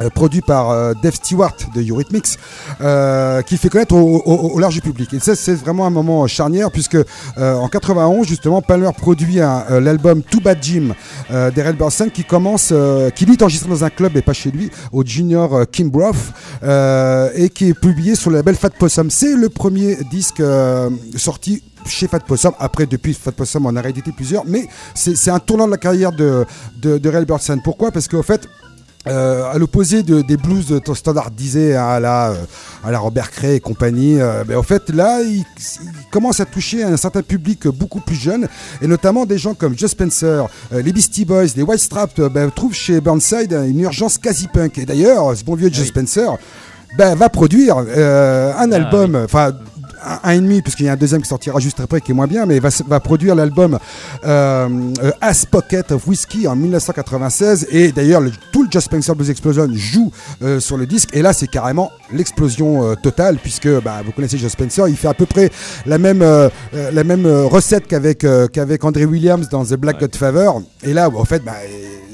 [0.00, 2.38] Euh, produit par euh, Dave Stewart de Eurythmics,
[2.80, 5.12] euh, qui fait connaître au, large public.
[5.14, 9.80] Et ça, c'est vraiment un moment charnière, puisque euh, en 91, justement, Palmer produit euh,
[9.80, 10.94] l'album Too Bad Jim
[11.30, 14.32] euh, d'Errol Burson, qui commence, euh, qui lui est enregistré dans un club et pas
[14.32, 16.14] chez lui, au Junior euh, Kimbrough,
[16.62, 19.10] euh, et qui est publié sur le label Fat Possum.
[19.10, 22.52] C'est le premier disque euh, sorti chez Fat Possum.
[22.58, 26.12] Après, depuis Fat Possum, on a réédité plusieurs, mais c'est un tournant de la carrière
[26.12, 26.44] de,
[26.80, 27.60] de, de.
[27.62, 27.90] Pourquoi?
[27.90, 28.48] Parce qu'au fait,
[29.06, 32.34] euh, à l'opposé de, des blues de standardisés à la, euh,
[32.84, 36.46] à la Robert Cray et compagnie, euh, ben, en fait là il, il commence à
[36.46, 38.48] toucher un certain public beaucoup plus jeune
[38.80, 42.28] et notamment des gens comme Joe Spencer, euh, les Beastie Boys, les White Straps euh,
[42.28, 44.78] ben, trouvent chez Burnside une urgence quasi punk.
[44.78, 46.30] Et d'ailleurs ce bon vieux Joe Spencer
[46.96, 49.52] ben, va produire un album, enfin
[50.04, 52.14] un, un et demi, puisqu'il y a un deuxième qui sortira juste après qui est
[52.14, 53.78] moins bien, mais va, va produire l'album
[54.24, 54.68] euh,
[55.02, 57.66] euh, Ass Pocket of Whiskey en 1996.
[57.70, 60.10] Et d'ailleurs, le- tout le Just Spencer Blues Explosion joue
[60.42, 61.10] euh, sur le disque.
[61.12, 65.08] Et là, c'est carrément l'explosion euh, totale, puisque bah, vous connaissez Just Spencer, il fait
[65.08, 65.50] à peu près
[65.86, 66.24] la même,
[66.72, 70.50] la même recette qu'avec qu'avec André Williams dans The Black Godfather.
[70.82, 71.52] Et là, en fait, bah,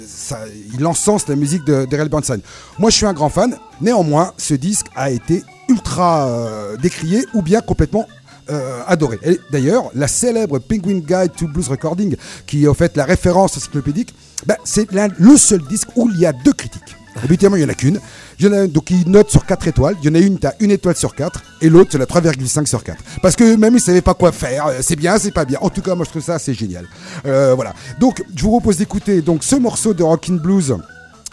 [0.07, 0.38] ça,
[0.74, 2.40] il encense la musique de d'Errol Burnside.
[2.79, 3.57] Moi, je suis un grand fan.
[3.81, 8.07] Néanmoins, ce disque a été ultra euh, décrié ou bien complètement
[8.51, 9.19] euh, adoré.
[9.53, 14.13] D'ailleurs, la célèbre Penguin Guide to Blues Recording, qui est en fait la référence encyclopédique,
[14.47, 16.97] bah, c'est le seul disque où il y a deux critiques.
[17.23, 18.01] Habituellement, il n'y en a qu'une.
[18.39, 19.97] Y en a, donc, il note sur 4 étoiles.
[20.03, 21.43] Il y en a une, tu as une étoile sur 4.
[21.61, 22.99] Et l'autre, c'est la 3,5 sur 4.
[23.21, 24.67] Parce que même ils ne savaient pas quoi faire.
[24.67, 25.59] Euh, C'est bien, c'est pas bien.
[25.61, 26.87] En tout cas, moi, je trouve ça assez génial.
[27.25, 27.75] Voilà.
[27.99, 30.77] Donc, je vous propose d'écouter ce morceau de Rockin' Blues.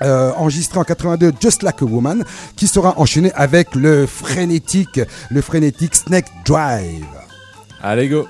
[0.02, 2.24] Euh, enregistré en 82 Just Like a Woman
[2.56, 7.06] qui sera enchaîné avec le frénétique le frénétique Snake Drive
[7.82, 8.28] Allez, go.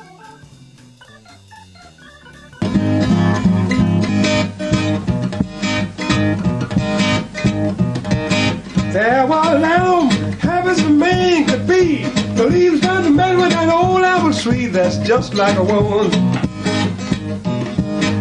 [8.92, 12.04] There were lamb, heavens man could be.
[12.36, 16.10] The leaves down the middle with that old apple tree that's just like a woman.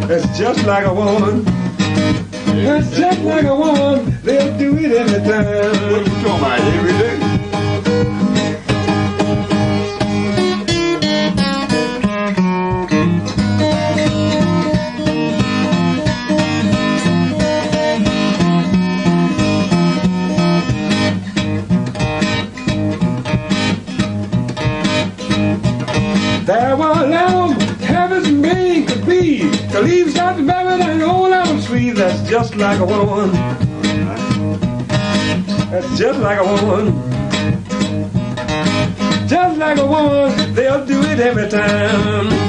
[0.07, 1.45] That's just like a woman.
[2.63, 4.17] That's just like a woman.
[4.23, 5.91] They'll do it every time.
[5.91, 7.17] What you talking about every day?
[26.45, 29.43] There were lamb, heavens man could be.
[29.71, 30.43] The leaves got the
[30.77, 31.31] berry and old
[31.95, 33.31] that's just like a woman.
[35.71, 36.85] That's just like a woman.
[39.27, 42.46] Just like a woman, they'll do it every time.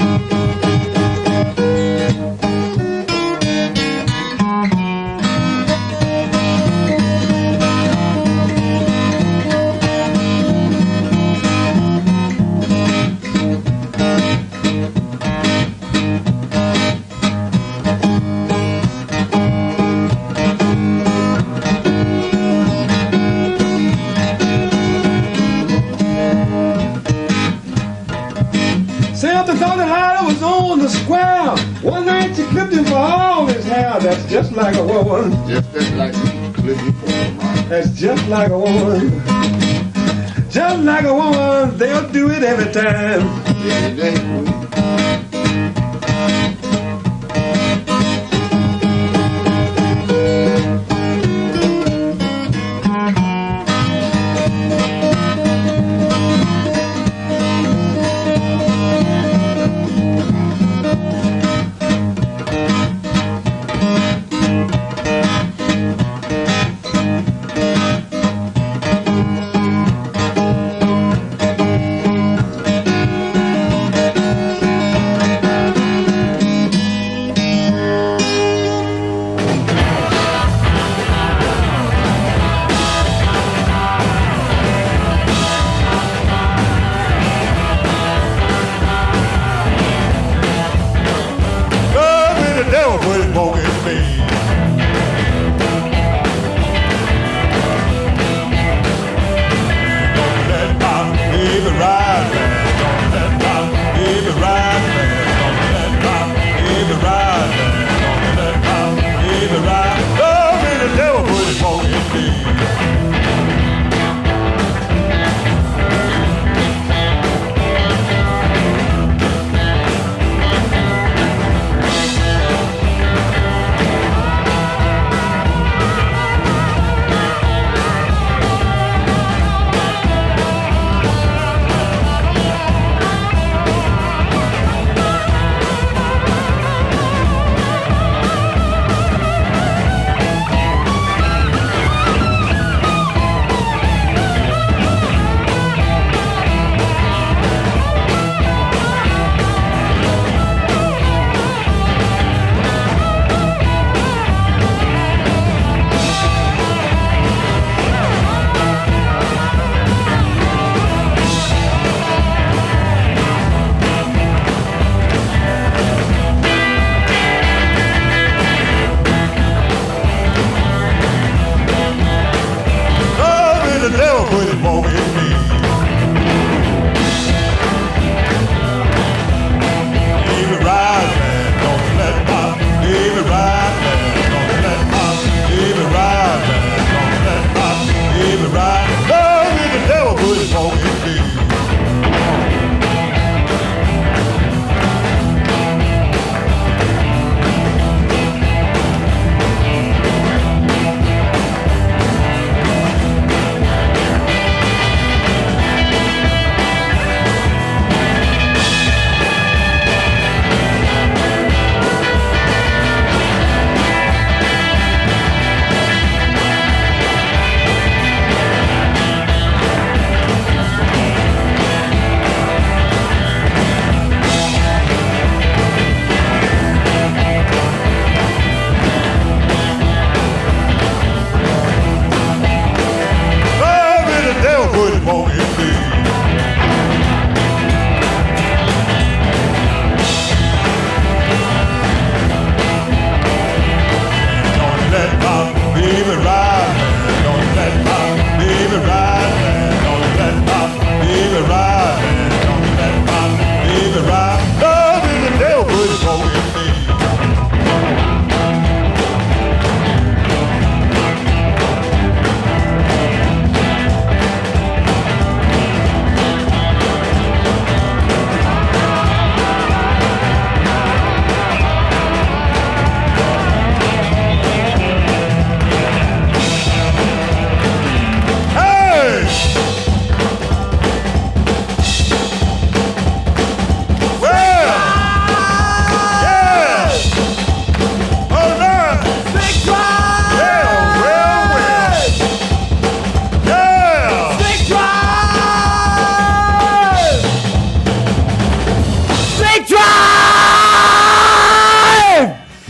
[34.28, 35.48] That's just like a woman.
[35.48, 36.90] Just like me, Cliffy
[37.70, 39.22] That's just like a woman.
[40.50, 43.22] Just like a woman, they'll do it every time.
[43.70, 44.47] Every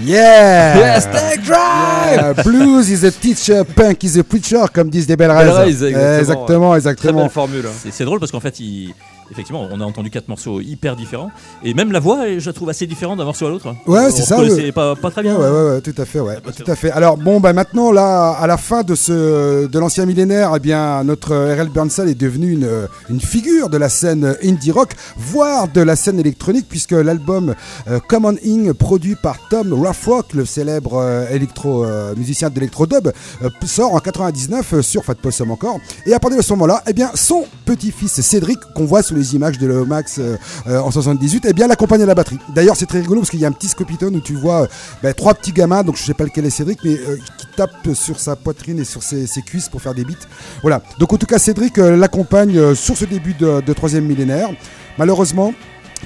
[0.09, 5.07] Yeah Yes, take drive Yeah, Blues is a teacher, punk is a preacher, comme disent
[5.07, 5.83] des belles Belle raises.
[5.83, 6.19] Raise, exactement.
[6.19, 7.21] exactement, Très exactement.
[7.23, 7.67] belle formule.
[7.67, 7.73] hein.
[7.83, 8.95] C'est- C'est drôle parce qu'en fait, il-
[9.31, 11.31] effectivement, on a entendu quatre morceaux hyper différents.
[11.65, 13.75] Et même la voix, je la trouve assez différente d'un morceau à l'autre.
[13.87, 14.73] Ouais, c'est ça, ouais.
[14.73, 15.37] Pas, pas très bien.
[15.37, 16.91] ouais, ouais, ouais, tout à fait, ouais, bah, tout c'est à fait.
[16.91, 21.03] Alors bon, bah maintenant là, à la fin de ce de l'ancien millénaire, eh bien
[21.05, 21.69] notre R.L.
[21.69, 26.19] Burnside est devenu une une figure de la scène indie rock, voire de la scène
[26.21, 27.55] électronique, puisque l'album
[27.89, 33.09] euh, Common Ing, produit par Tom Rothrock, le célèbre euh, électro euh, musicien d'électro-dub,
[33.43, 35.79] euh, sort en 99 euh, sur Fat Possum encore.
[36.07, 39.35] Et à partir de ce moment-là, eh bien son petit-fils Cédric, qu'on voit sous les
[39.35, 42.39] images de l'Eomax euh, euh, en 78, eh bien l'accompagne à la batterie.
[42.55, 44.67] D'ailleurs, c'est très rigolo parce qu'il y a un petit scopitone où tu vois euh,
[45.03, 46.97] ben, trois petits gamins, donc je sais pas lequel est Cédric, mais
[47.39, 50.27] qui tapent sur sa poitrine et sur ses, ses cuisses pour faire des beats.
[50.63, 50.83] Voilà.
[50.99, 54.51] Donc en tout cas, Cédric l'accompagne sur ce début de troisième millénaire.
[54.99, 55.55] Malheureusement,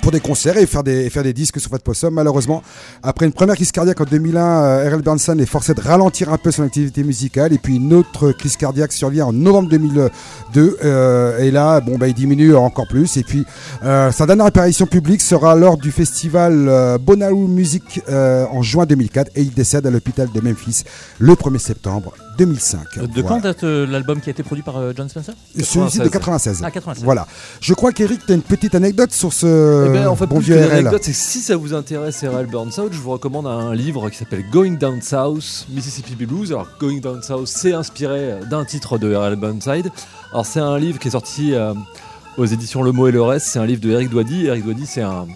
[0.01, 2.14] pour des concerts et faire des, disques sur Fat Possum.
[2.14, 2.62] Malheureusement,
[3.03, 5.03] après une première crise cardiaque en 2001, euh, R.L.
[5.03, 8.57] Bernstein est forcé de ralentir un peu son activité musicale et puis une autre crise
[8.57, 13.22] cardiaque survient en novembre 2002 euh, et là, bon, bah, il diminue encore plus et
[13.22, 13.45] puis
[13.84, 18.86] euh, sa dernière apparition publique sera lors du festival euh, Bonnaroo Music euh, en juin
[18.86, 20.84] 2004 et il décède à l'hôpital de Memphis
[21.18, 22.14] le 1er septembre
[22.47, 22.99] 2005.
[22.99, 23.28] De Voilà.
[23.28, 25.34] quand date euh, l'album qui a été produit par euh, John Spencer?
[25.57, 26.62] Celui-ci de 96.
[26.64, 27.05] Ah, 96.
[27.05, 27.26] Voilà.
[27.61, 30.38] Je crois qu'Eric, tu as une petite anecdote sur ce Eh ben, en fait, bon
[30.38, 30.68] vieux RL.
[30.68, 32.47] l'anecdote, c'est que si ça vous intéresse R.L.
[32.47, 36.51] Burnside, je vous recommande un livre qui s'appelle Going Down South, Mississippi Blues.
[36.53, 39.36] Alors, Going Down South, c'est inspiré d'un titre de R.L.
[39.36, 39.90] Burnside.
[40.32, 41.74] Alors, c'est un livre qui est sorti euh,
[42.38, 43.47] aux éditions Le Mot et le Reste.
[43.47, 44.47] C'est un livre de Eric Doady.
[44.47, 45.26] Eric Doady, c'est un,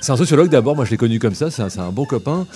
[0.00, 0.76] c'est un sociologue d'abord.
[0.76, 1.50] Moi, je l'ai connu comme ça.
[1.50, 2.46] C'est un, c'est un bon copain.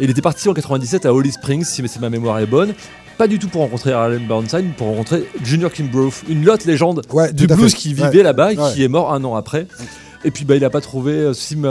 [0.00, 2.72] Et il était parti en 97 à Holly Springs, si si ma mémoire est bonne.
[3.18, 4.20] Pas du tout pour rencontrer R.L.
[4.28, 7.76] Burnside, mais pour rencontrer Junior Kimbrough, une lotte légende Ouais, du blues fait.
[7.76, 8.08] qui Ouais.
[8.08, 9.66] vivait là-bas et qui est mort un an après.
[10.24, 11.62] Et puis bah, il a pas trouvé, euh, Sim,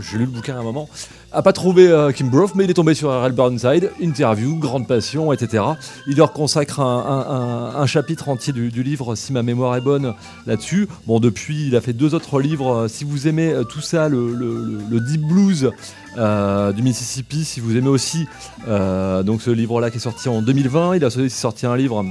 [0.00, 0.88] j'ai lu le bouquin un moment,
[1.32, 3.32] a pas trouvé euh, Kim Brough, mais il est tombé sur R.L.
[3.32, 5.64] Burnside, interview, grande passion, etc.
[6.06, 10.14] Il leur consacre un, chapitre entier du, livre, si ma mémoire est bonne,
[10.46, 10.88] là-dessus.
[11.06, 12.72] Bon, depuis, il a fait deux autres livres.
[12.72, 15.70] euh, Si vous aimez tout ça, le, deep blues
[16.16, 18.26] du Mississippi, si vous aimez aussi
[18.66, 22.04] donc ce livre-là qui est sorti en 2020, il a sorti un livre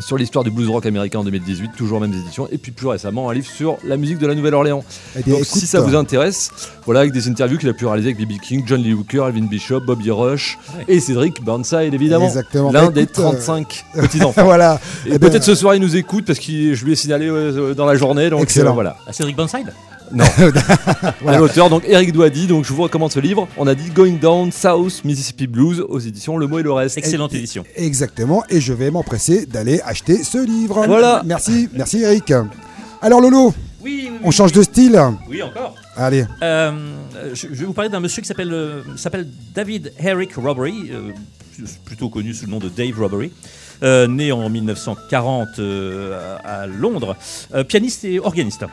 [0.00, 3.28] sur l'histoire du blues rock américain en 2018, toujours mêmes éditions, et puis plus récemment
[3.30, 4.84] un livre sur la musique de la Nouvelle-Orléans.
[5.16, 6.50] Eh Donc écoute, si ça vous intéresse,
[6.86, 8.40] voilà avec des interviews qu'il a pu réaliser avec B.B.
[8.40, 10.84] King, John Lee Hooker, Alvin Bishop, Bobby Rush Ouais.
[10.88, 12.70] et Cédric Burnside évidemment, Exactement.
[12.70, 14.44] l'un Bah, des écoute, euh, 35 petits enfants.
[14.44, 14.80] voilà.
[15.06, 17.26] Et Eh ben, peut-être ce soir il nous écoute parce que je lui ai signalé
[17.28, 18.70] euh, dans la journée, donc Excellent.
[18.70, 18.96] euh, voilà.
[19.06, 19.72] Ah, Cédric Burnside?
[21.26, 23.48] À l'auteur donc Eric Douady, donc je vous recommande ce livre.
[23.56, 26.98] On a dit Going Down South Mississippi Blues aux éditions Le Mot et le Reste.
[26.98, 27.64] Excellente édition.
[27.76, 28.42] Exactement.
[28.50, 30.86] Et je vais m'empresser d'aller acheter ce livre.
[30.86, 31.22] Voilà.
[31.24, 32.32] Merci, merci Eric.
[33.00, 35.00] Alors Lolo, Oui, oui, on change de style.
[35.28, 35.74] Oui, encore.
[35.96, 36.24] Allez.
[36.42, 36.72] Euh,
[37.34, 41.10] je, je vais vous parler d'un monsieur qui s'appelle euh, s'appelle David Herrick Robbery, euh,
[41.84, 43.32] plutôt connu sous le nom de Dave Robbery.
[43.82, 47.16] euh, né en 1940 euh, à Londres,
[47.54, 48.64] euh, pianiste et organiste.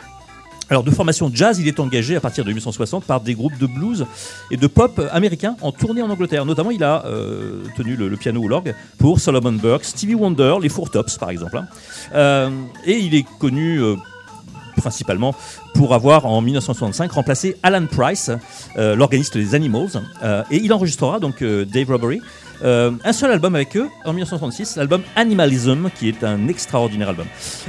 [0.69, 3.67] Alors de formation jazz, il est engagé à partir de 1860 par des groupes de
[3.67, 4.05] blues
[4.49, 6.45] et de pop américains en tournée en Angleterre.
[6.45, 10.69] Notamment, il a euh, tenu le, piano ou l'orgue pour Solomon Burke, Stevie Wonder, les
[10.69, 11.57] Four Tops par exemple.
[11.57, 11.67] hein.
[12.15, 12.49] Euh,
[12.85, 13.95] et il est connu euh,
[14.75, 15.35] principalement
[15.75, 18.31] pour avoir en 1965 remplacé Alan Price,
[18.75, 20.01] l'organiste des Animals,
[20.51, 22.21] et il enregistrera donc Dave Robbery
[22.63, 27.25] euh, un seul album avec eux en 1966, l'album Animalism, qui est un extraordinaire album.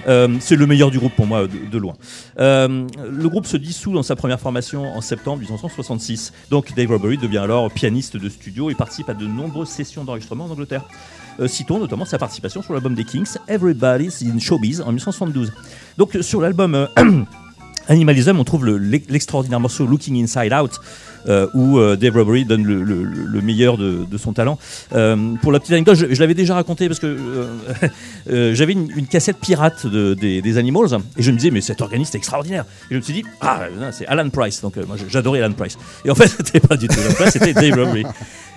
[0.06, 1.94] Euh, c'est le meilleur du groupe pour moi de, loin.
[2.38, 6.32] Euh, le groupe se dissout dans sa première formation en septembre 1966.
[6.50, 10.44] Donc Dave Robbery devient alors pianiste de studio et participe à de nombreuses sessions d'enregistrement
[10.44, 10.84] en Angleterre.
[11.46, 15.52] Citons notamment sa participation sur l'album des Kings, Everybody's in Showbiz, en 1972.
[15.98, 16.88] Donc sur l'album
[17.88, 20.80] Animalism, on trouve le- l'extraordinaire morceau Looking Inside Out,
[21.28, 24.58] euh, où euh, Dave Robbery donne le, le- le meilleur de, son talent.
[24.94, 27.16] Euh, pour la petite anecdote, je, l'avais déjà raconté parce que
[28.54, 32.14] j'avais une, cassette pirate de- des, des Animals et je me disais mais cet organiste
[32.14, 32.64] est extraordinaire.
[32.90, 33.62] Et je me suis dit ah
[33.92, 35.76] c'est Alan Price, donc moi j'adorais Alan Price.
[36.04, 38.04] Et en fait c'était pas du tout Alan Price, c'était Dave Robbery.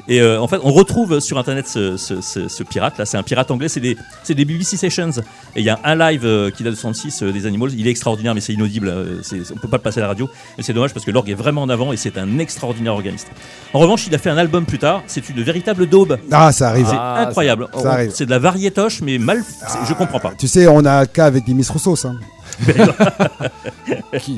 [0.10, 3.18] Et euh, en fait, on retrouve sur internet ce, ce- ce- ce pirate là, c'est
[3.18, 3.96] un pirate anglais, c'est des,
[4.28, 5.12] des BBC Sessions.
[5.56, 7.88] Et il y a un live euh, qui date de 66 euh, des Animals, il
[7.88, 9.22] est extraordinaire, mais c'est inaudible, euh,
[9.54, 10.28] on peut pas le passer à la radio.
[10.58, 13.28] Mais c'est dommage parce que l'orgue est vraiment en avant et c'est un extraordinaire organiste.
[13.74, 16.18] En revanche, il a fait un album plus tard, c'est une véritable daube.
[16.32, 16.88] Ah, ça arrive.
[16.90, 17.68] C'est Ah, incroyable.
[17.74, 18.12] ça On- arrive.
[18.14, 19.44] C'est de la variétoche, mais mal.
[19.46, 20.34] c'est- Je comprends pas.
[20.38, 22.06] Tu sais, on a le cas avec Dimis Roussos.
[22.08, 22.16] Hein.
[24.22, 24.36] Qui...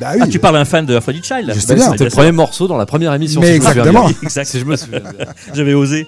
[0.00, 0.20] Bah oui.
[0.22, 1.46] Ah, tu parles à un fan de Aphrodite Child.
[1.46, 1.90] Bah, bien.
[1.90, 3.40] C'était le premier morceau dans la première émission.
[3.40, 4.08] Mais si exactement.
[4.22, 4.44] Exact.
[4.50, 5.26] Si je me souviens bien.
[5.54, 6.06] J'avais osé.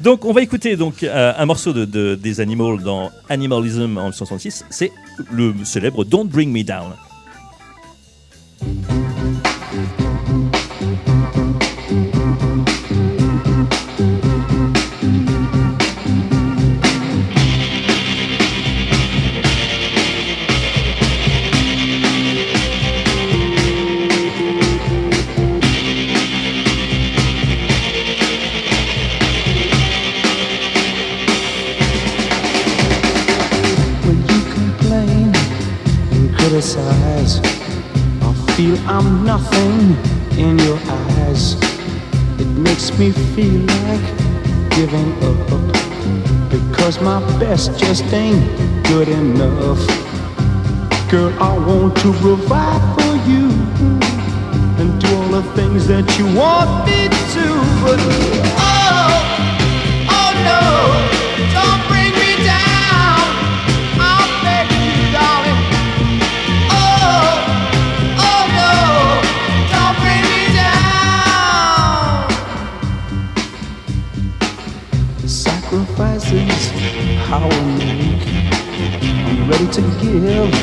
[0.00, 4.08] donc, on va écouter donc euh, un morceau de, de- des Animals dans Animalism en
[4.10, 4.64] 1966.
[4.70, 4.92] C'est
[5.32, 6.92] le célèbre Don't Bring Me Down.
[36.58, 37.40] Criticize.
[38.20, 39.96] I feel I'm nothing
[40.36, 41.54] in your eyes.
[42.40, 44.06] It makes me feel like
[44.70, 46.50] giving up.
[46.50, 48.42] Because my best just ain't
[48.88, 49.78] good enough.
[51.08, 53.50] Girl, I want to provide for you
[54.78, 57.46] and do all the things that you want me to.
[57.84, 58.37] But
[77.30, 78.22] make.
[79.26, 80.54] I'm ready to give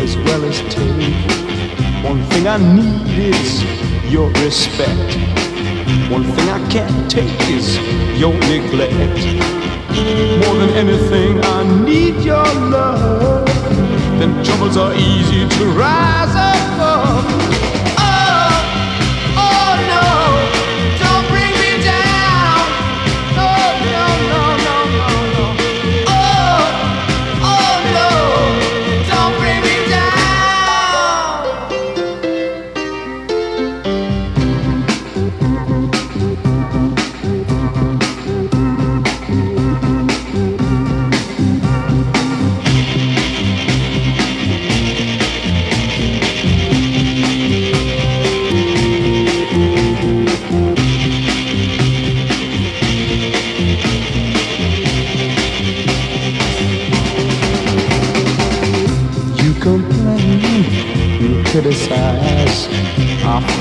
[0.00, 2.04] as well as take.
[2.04, 3.62] One thing I need is
[4.10, 5.16] your respect.
[6.10, 7.76] One thing I can't take is
[8.18, 9.20] your neglect.
[10.44, 13.46] More than anything, I need your love.
[14.18, 17.59] Them troubles are easy to rise above.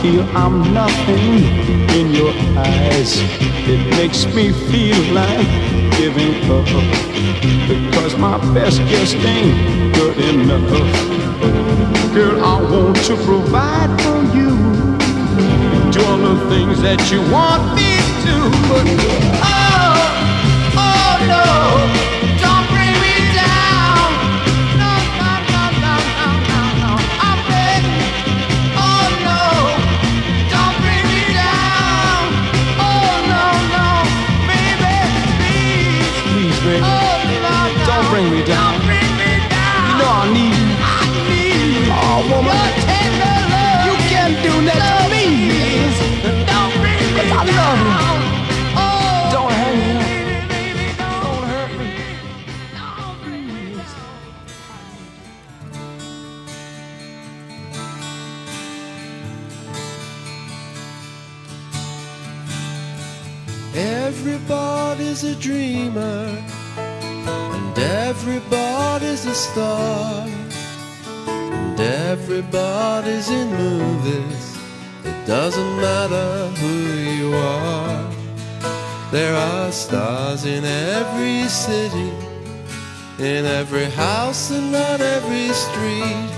[0.02, 1.44] Feel I'm nothing
[1.98, 3.20] in your eyes.
[3.68, 5.48] It makes me feel like
[5.98, 6.66] giving up
[7.68, 10.70] because my best just ain't good enough.
[12.14, 14.50] Girl, I want to provide for you,
[15.92, 17.92] do all the things that you want me
[18.24, 18.36] to.
[18.70, 18.86] But
[19.44, 19.49] oh,
[65.22, 66.42] A dreamer,
[66.78, 70.26] and everybody's a star,
[71.28, 74.58] and everybody's in movies.
[75.04, 76.76] It doesn't matter who
[77.20, 78.10] you are.
[79.12, 82.14] There are stars in every city,
[83.20, 86.30] in every house and on every street.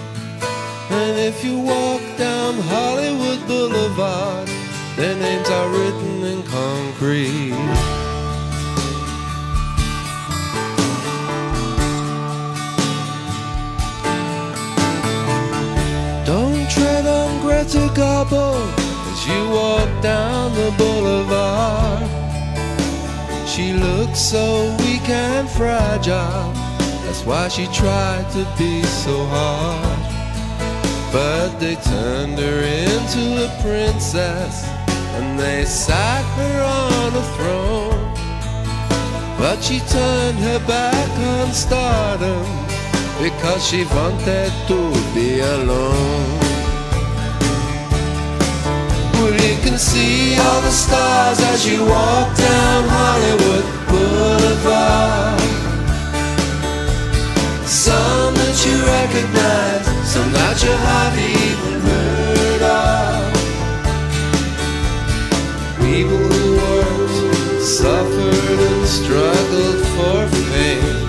[0.90, 4.48] And if you walk down Hollywood Boulevard,
[4.96, 7.81] their names are written in concrete.
[17.72, 18.54] Greta Garbo
[19.12, 22.04] as you walk down the boulevard.
[23.48, 26.52] She looked so weak and fragile.
[27.06, 30.00] That's why she tried to be so hard.
[31.14, 34.68] But they turned her into a princess
[35.16, 38.14] and they sat her on a throne.
[39.38, 42.46] But she turned her back on stardom
[43.22, 46.41] because she wanted to be alone.
[49.32, 55.42] You can see all the stars as you walk down Hollywood Boulevard.
[57.66, 63.32] Some that you recognize, some that you have even heard of.
[65.80, 71.08] People who worked, suffered, and struggled for fame.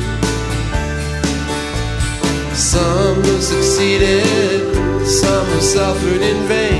[2.54, 4.62] Some who succeeded,
[5.04, 6.71] some who suffered in vain.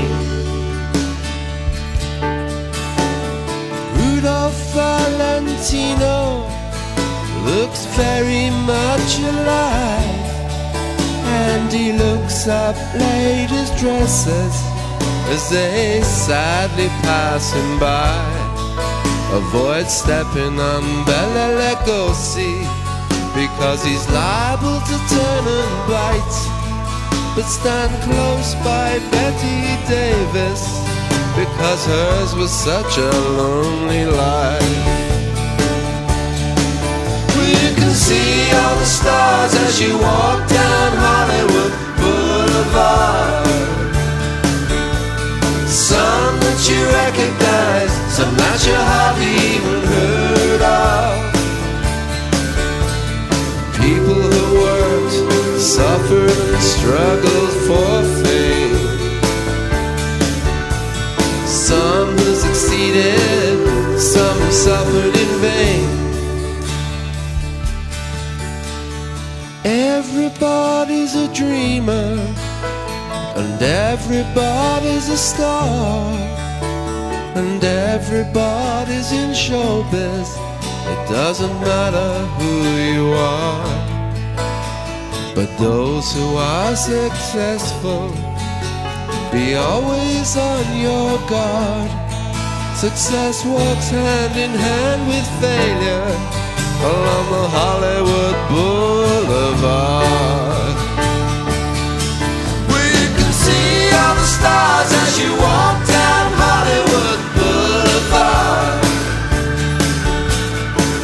[5.63, 6.45] Valentino
[7.45, 10.25] looks very much alive,
[11.23, 14.55] and he looks up ladies' dresses
[15.31, 18.11] as they sadly pass him by.
[19.31, 22.59] Avoid stepping on Bella Lugosi
[23.33, 26.39] because he's liable to turn and bite.
[27.35, 30.63] but stand close by Betty Davis
[31.37, 33.09] because hers was such a
[33.39, 35.02] lonely life.
[37.93, 43.45] See all the stars as you walk down Hollywood Boulevard.
[45.69, 51.11] Some that you recognize, some that you hardly even heard of.
[53.77, 58.75] People who worked, suffered, struggled for fame.
[61.45, 65.82] Some who succeeded, some who suffered in vain.
[69.65, 72.19] Everybody's a dreamer,
[73.37, 76.11] and everybody's a star,
[77.37, 80.29] and everybody's in showbiz.
[80.91, 82.53] It doesn't matter who
[82.91, 83.63] you are,
[85.33, 88.09] but those who are successful,
[89.31, 91.89] be always on your guard.
[92.75, 96.42] Success walks hand in hand with failure
[96.83, 100.03] along the Hollywood Boulevard.
[102.67, 108.83] Well, you can see all the stars as you walk down Hollywood Boulevard.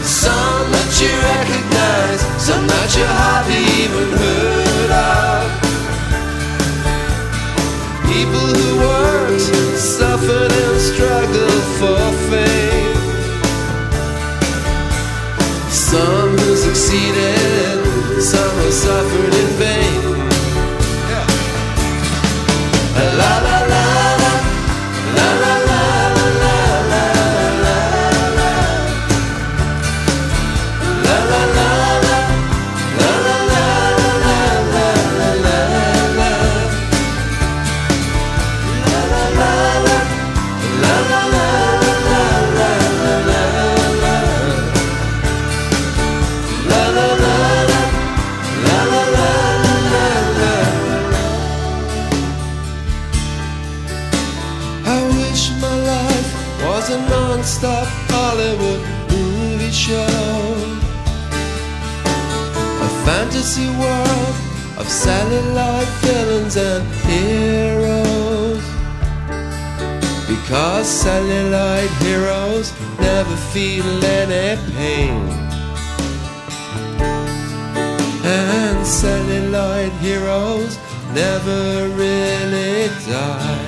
[0.03, 5.47] Some that you recognize, some that you hardly even heard of.
[8.03, 9.18] People who worked,
[15.89, 17.83] Some who succeeded,
[18.21, 20.29] some who suffered in vain.
[22.93, 23.59] La la, la
[65.10, 68.64] of satellite villains and heroes
[70.28, 75.22] Because satellite heroes never feel any pain
[78.32, 80.78] and satellite heroes
[81.16, 83.66] never really die.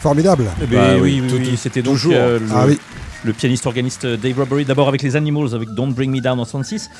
[0.00, 0.44] Formidable.
[0.60, 2.12] Eh Bah ben, oui, oui, oui, tout- oui, c'était donc toujours.
[2.14, 2.78] euh, le, Ah oui.
[3.24, 6.44] Le pianiste organiste Dave Robbery, d'abord avec les Animals, avec Don't Bring Me Down en
[6.44, 6.90] 66,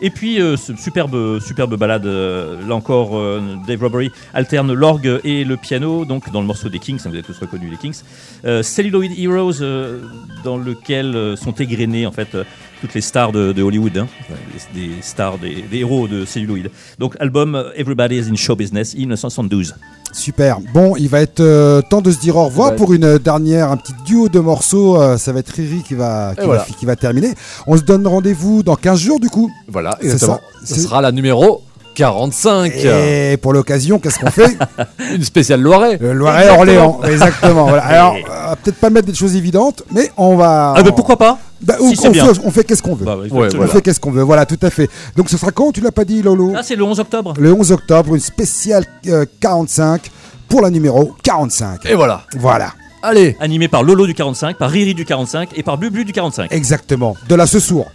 [0.00, 5.20] et puis euh, ce superbe, superbe balade, euh, là encore, euh, Dave Robbery alterne l'orgue
[5.24, 7.76] et le piano, donc dans le morceau des Kings, hein, vous avez tous reconnu les
[7.76, 8.00] Kings,
[8.62, 9.64] Celluloid Heroes,
[10.44, 12.36] dans lequel sont égrenées en fait
[12.82, 14.08] toutes les stars de, de Hollywood, hein,
[14.74, 16.68] des, des stars, des, des héros de Celluloid.
[16.98, 19.74] Donc album euh, Everybody is in Show Business, 1972.
[20.12, 20.58] Super.
[20.74, 22.76] Bon, il va être euh, temps de se dire au revoir Ouais.
[22.76, 25.00] pour une dernière, un petit duo de morceaux.
[25.00, 26.62] euh, ça va être Riri qui va, qui, voilà.
[26.68, 27.32] va, qui va terminer.
[27.66, 29.50] On se donne rendez-vous dans 15 jours du coup.
[29.68, 30.40] Voilà, C'est exactement.
[30.64, 30.74] ça.
[30.74, 31.62] Ce sera la numéro
[31.94, 32.72] 45.
[32.74, 34.56] Et pour l'occasion, qu'est-ce qu'on fait
[35.14, 35.98] Une spéciale Loiret.
[36.00, 37.00] Le Loiret-Orléans.
[37.04, 37.64] Exactement.
[37.66, 37.82] Voilà.
[37.86, 40.74] Alors, euh, peut-être pas mettre des choses évidentes, mais on va.
[40.76, 43.04] Ah ben pourquoi pas Bah, si on, fait, on fait qu'est-ce qu'on veut.
[43.04, 43.28] Bah, ouais.
[43.32, 43.66] On voilà.
[43.68, 44.22] fait qu'est-ce qu'on veut.
[44.22, 44.88] Voilà, tout à fait.
[45.16, 47.52] Donc ce sera quand Tu l'as pas dit, Lolo Ah, c'est le 11 octobre Le
[47.52, 50.10] 11 octobre, une spéciale euh, 45
[50.48, 51.86] pour la numéro 45.
[51.86, 52.22] Et voilà.
[52.36, 52.72] Voilà,
[53.02, 53.36] Allez.
[53.40, 56.52] animé par Lolo du 45, par Riri du 45 et par Bublu du 45.
[56.52, 57.16] exactement.
[57.28, 57.90] De la Sesour.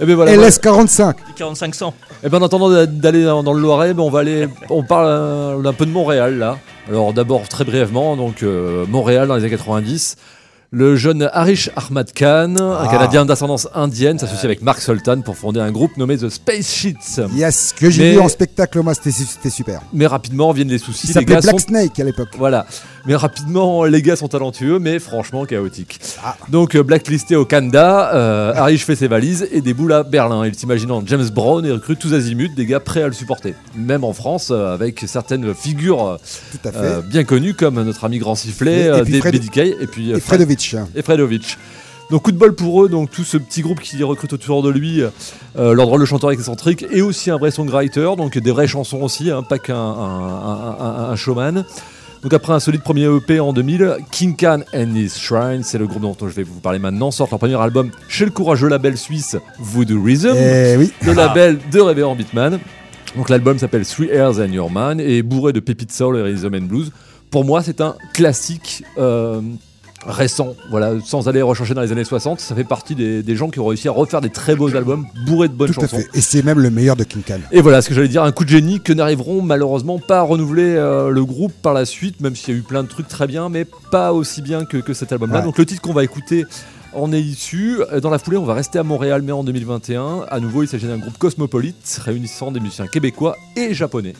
[0.00, 0.36] Et ben voilà.
[0.36, 1.16] LS 45.
[1.26, 1.94] Du 4500.
[2.22, 4.48] Et ben en attendant d'a- d'aller dans, le Loiret, ben, on va aller.
[4.70, 6.58] On parle d'un peu de Montréal là.
[6.88, 10.16] Alors d'abord très brièvement, donc euh, Montréal dans les années 90.
[10.76, 12.88] Le jeune Harish Ahmad Khan, un Ah.
[12.90, 17.20] Canadien d'ascendance indienne, s'associe avec Mark Sultan pour fonder un groupe nommé The Space Sheets.
[17.36, 19.82] Yes, que j'ai vu en spectacle, moi, c'était super.
[19.92, 21.02] Mais rapidement viennent les soucis.
[21.04, 22.30] Il Les s'appelait gars Black sont Snake à l'époque.
[22.36, 22.66] Voilà.
[23.06, 26.00] Mais rapidement, les gars sont talentueux, mais franchement chaotiques.
[26.24, 26.36] Ah.
[26.48, 30.44] Donc, euh, blacklisté au Canada, euh, Harish fait ses valises et déboule à Berlin.
[30.44, 33.54] Il s'imagine en James Brown et recrute tous azimuts des gars prêts à le supporter.
[33.76, 36.18] Même en France, euh, avec certaines figures
[36.74, 39.34] euh, bien connues, comme notre ami Grand Sifflet, Et- et puis Fred-
[39.80, 40.12] et puis
[40.70, 40.96] Fredovic.
[40.96, 41.58] et Fredovic.
[42.10, 44.68] Donc coup de bol pour eux, donc tout ce petit groupe qui recrute autour de
[44.70, 48.66] lui, euh, leur drôle de chanteur excentrique et aussi un vrai songwriter, donc des vraies
[48.66, 51.64] chansons aussi, hein, pas qu'un un, un- showman.
[52.22, 55.86] Donc après un solide premier EP en 2000, King Khan and His Shrine, c'est le
[55.86, 58.96] groupe dont je vais vous parler maintenant, sort leur premier album chez le courageux label
[58.98, 60.92] suisse Voodoo Rhythm, Eh oui.
[61.02, 62.60] le label de Révérend Beatman.
[63.16, 66.22] Donc l'album s'appelle Three Airs and Your Man et est bourré de pépites soul et
[66.22, 66.92] rhythm and blues.
[67.30, 69.40] Pour moi, c'est un classique euh,
[70.06, 72.40] récent, voilà, sans aller rechercher dans les années 60.
[72.40, 75.06] Ça fait partie des, des gens qui ont réussi à refaire des très beaux albums
[75.26, 75.98] bourrés de bonnes Tout à chansons.
[75.98, 76.08] fait.
[76.14, 77.38] Et c'est même le meilleur de King Khan.
[77.52, 80.22] Et voilà ce que j'allais dire, un coup de génie que n'arriveront malheureusement pas à
[80.22, 83.08] renouveler euh, le groupe par la suite, même s'il y a eu plein de trucs
[83.08, 85.38] très bien, mais pas aussi bien que, que cet album-là.
[85.40, 85.44] Ouais.
[85.44, 86.44] Donc le titre qu'on va écouter
[86.94, 87.78] en est issu.
[87.92, 90.26] Euh, Dans la foulée, on va rester à Montréal, mais en 2021.
[90.30, 94.12] À nouveau, il s'agit d'un groupe cosmopolite réunissant des musiciens québécois et japonais.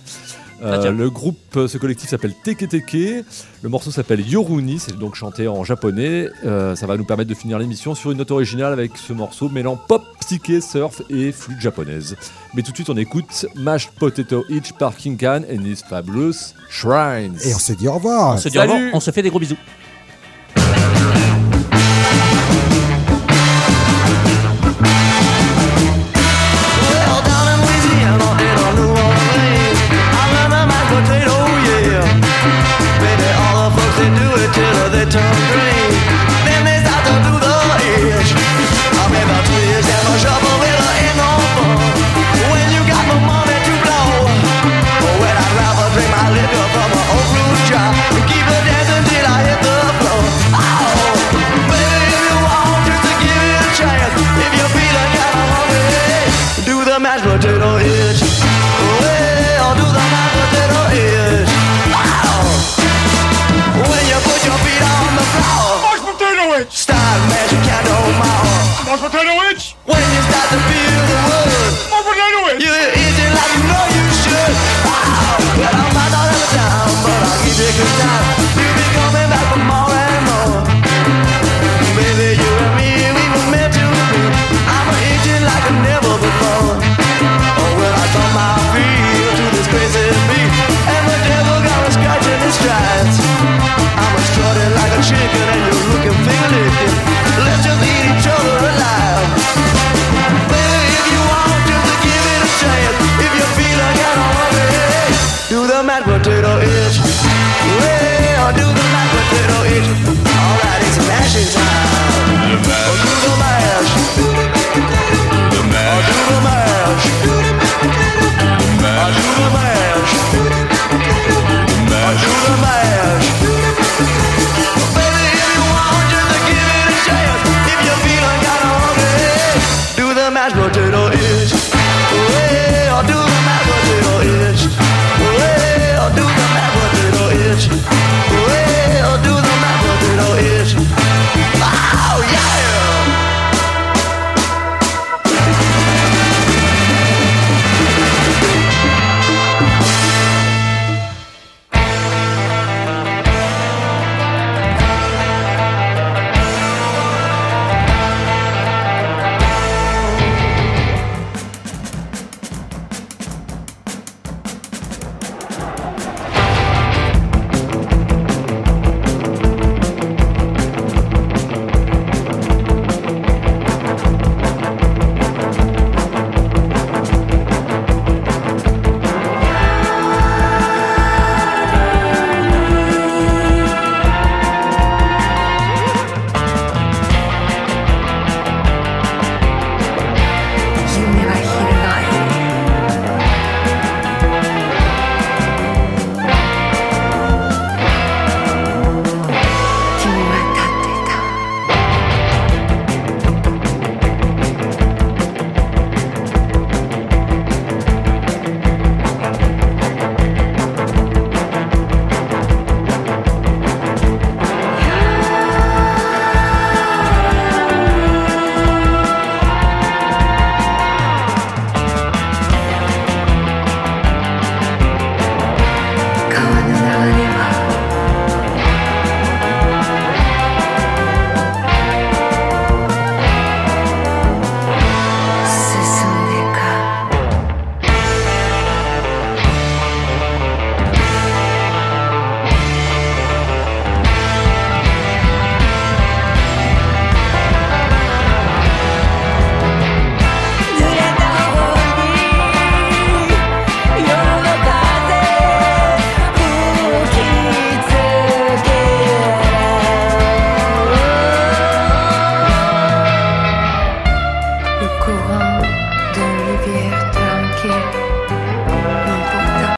[0.65, 0.93] Euh, Ah, tiens.
[0.93, 3.25] le groupe, euh, ce collectif s'appelle Teke Teke.
[3.63, 6.29] Le morceau s'appelle Yoruni, c'est donc chanté en japonais.
[6.47, 9.49] Euh, ça va nous permettre de finir l'émission sur une note originale avec ce morceau
[9.51, 12.17] mêlant pop, psyché, surf et flûte japonaise.
[12.55, 16.55] Mais tout de suite, on écoute Mashed Potato Itch par King Khan and His Fabulous
[16.71, 17.37] Shrines.
[17.45, 18.35] Et on se dit au revoir.
[18.35, 19.57] On se dit au revoir, Salut on se fait des gros bisous.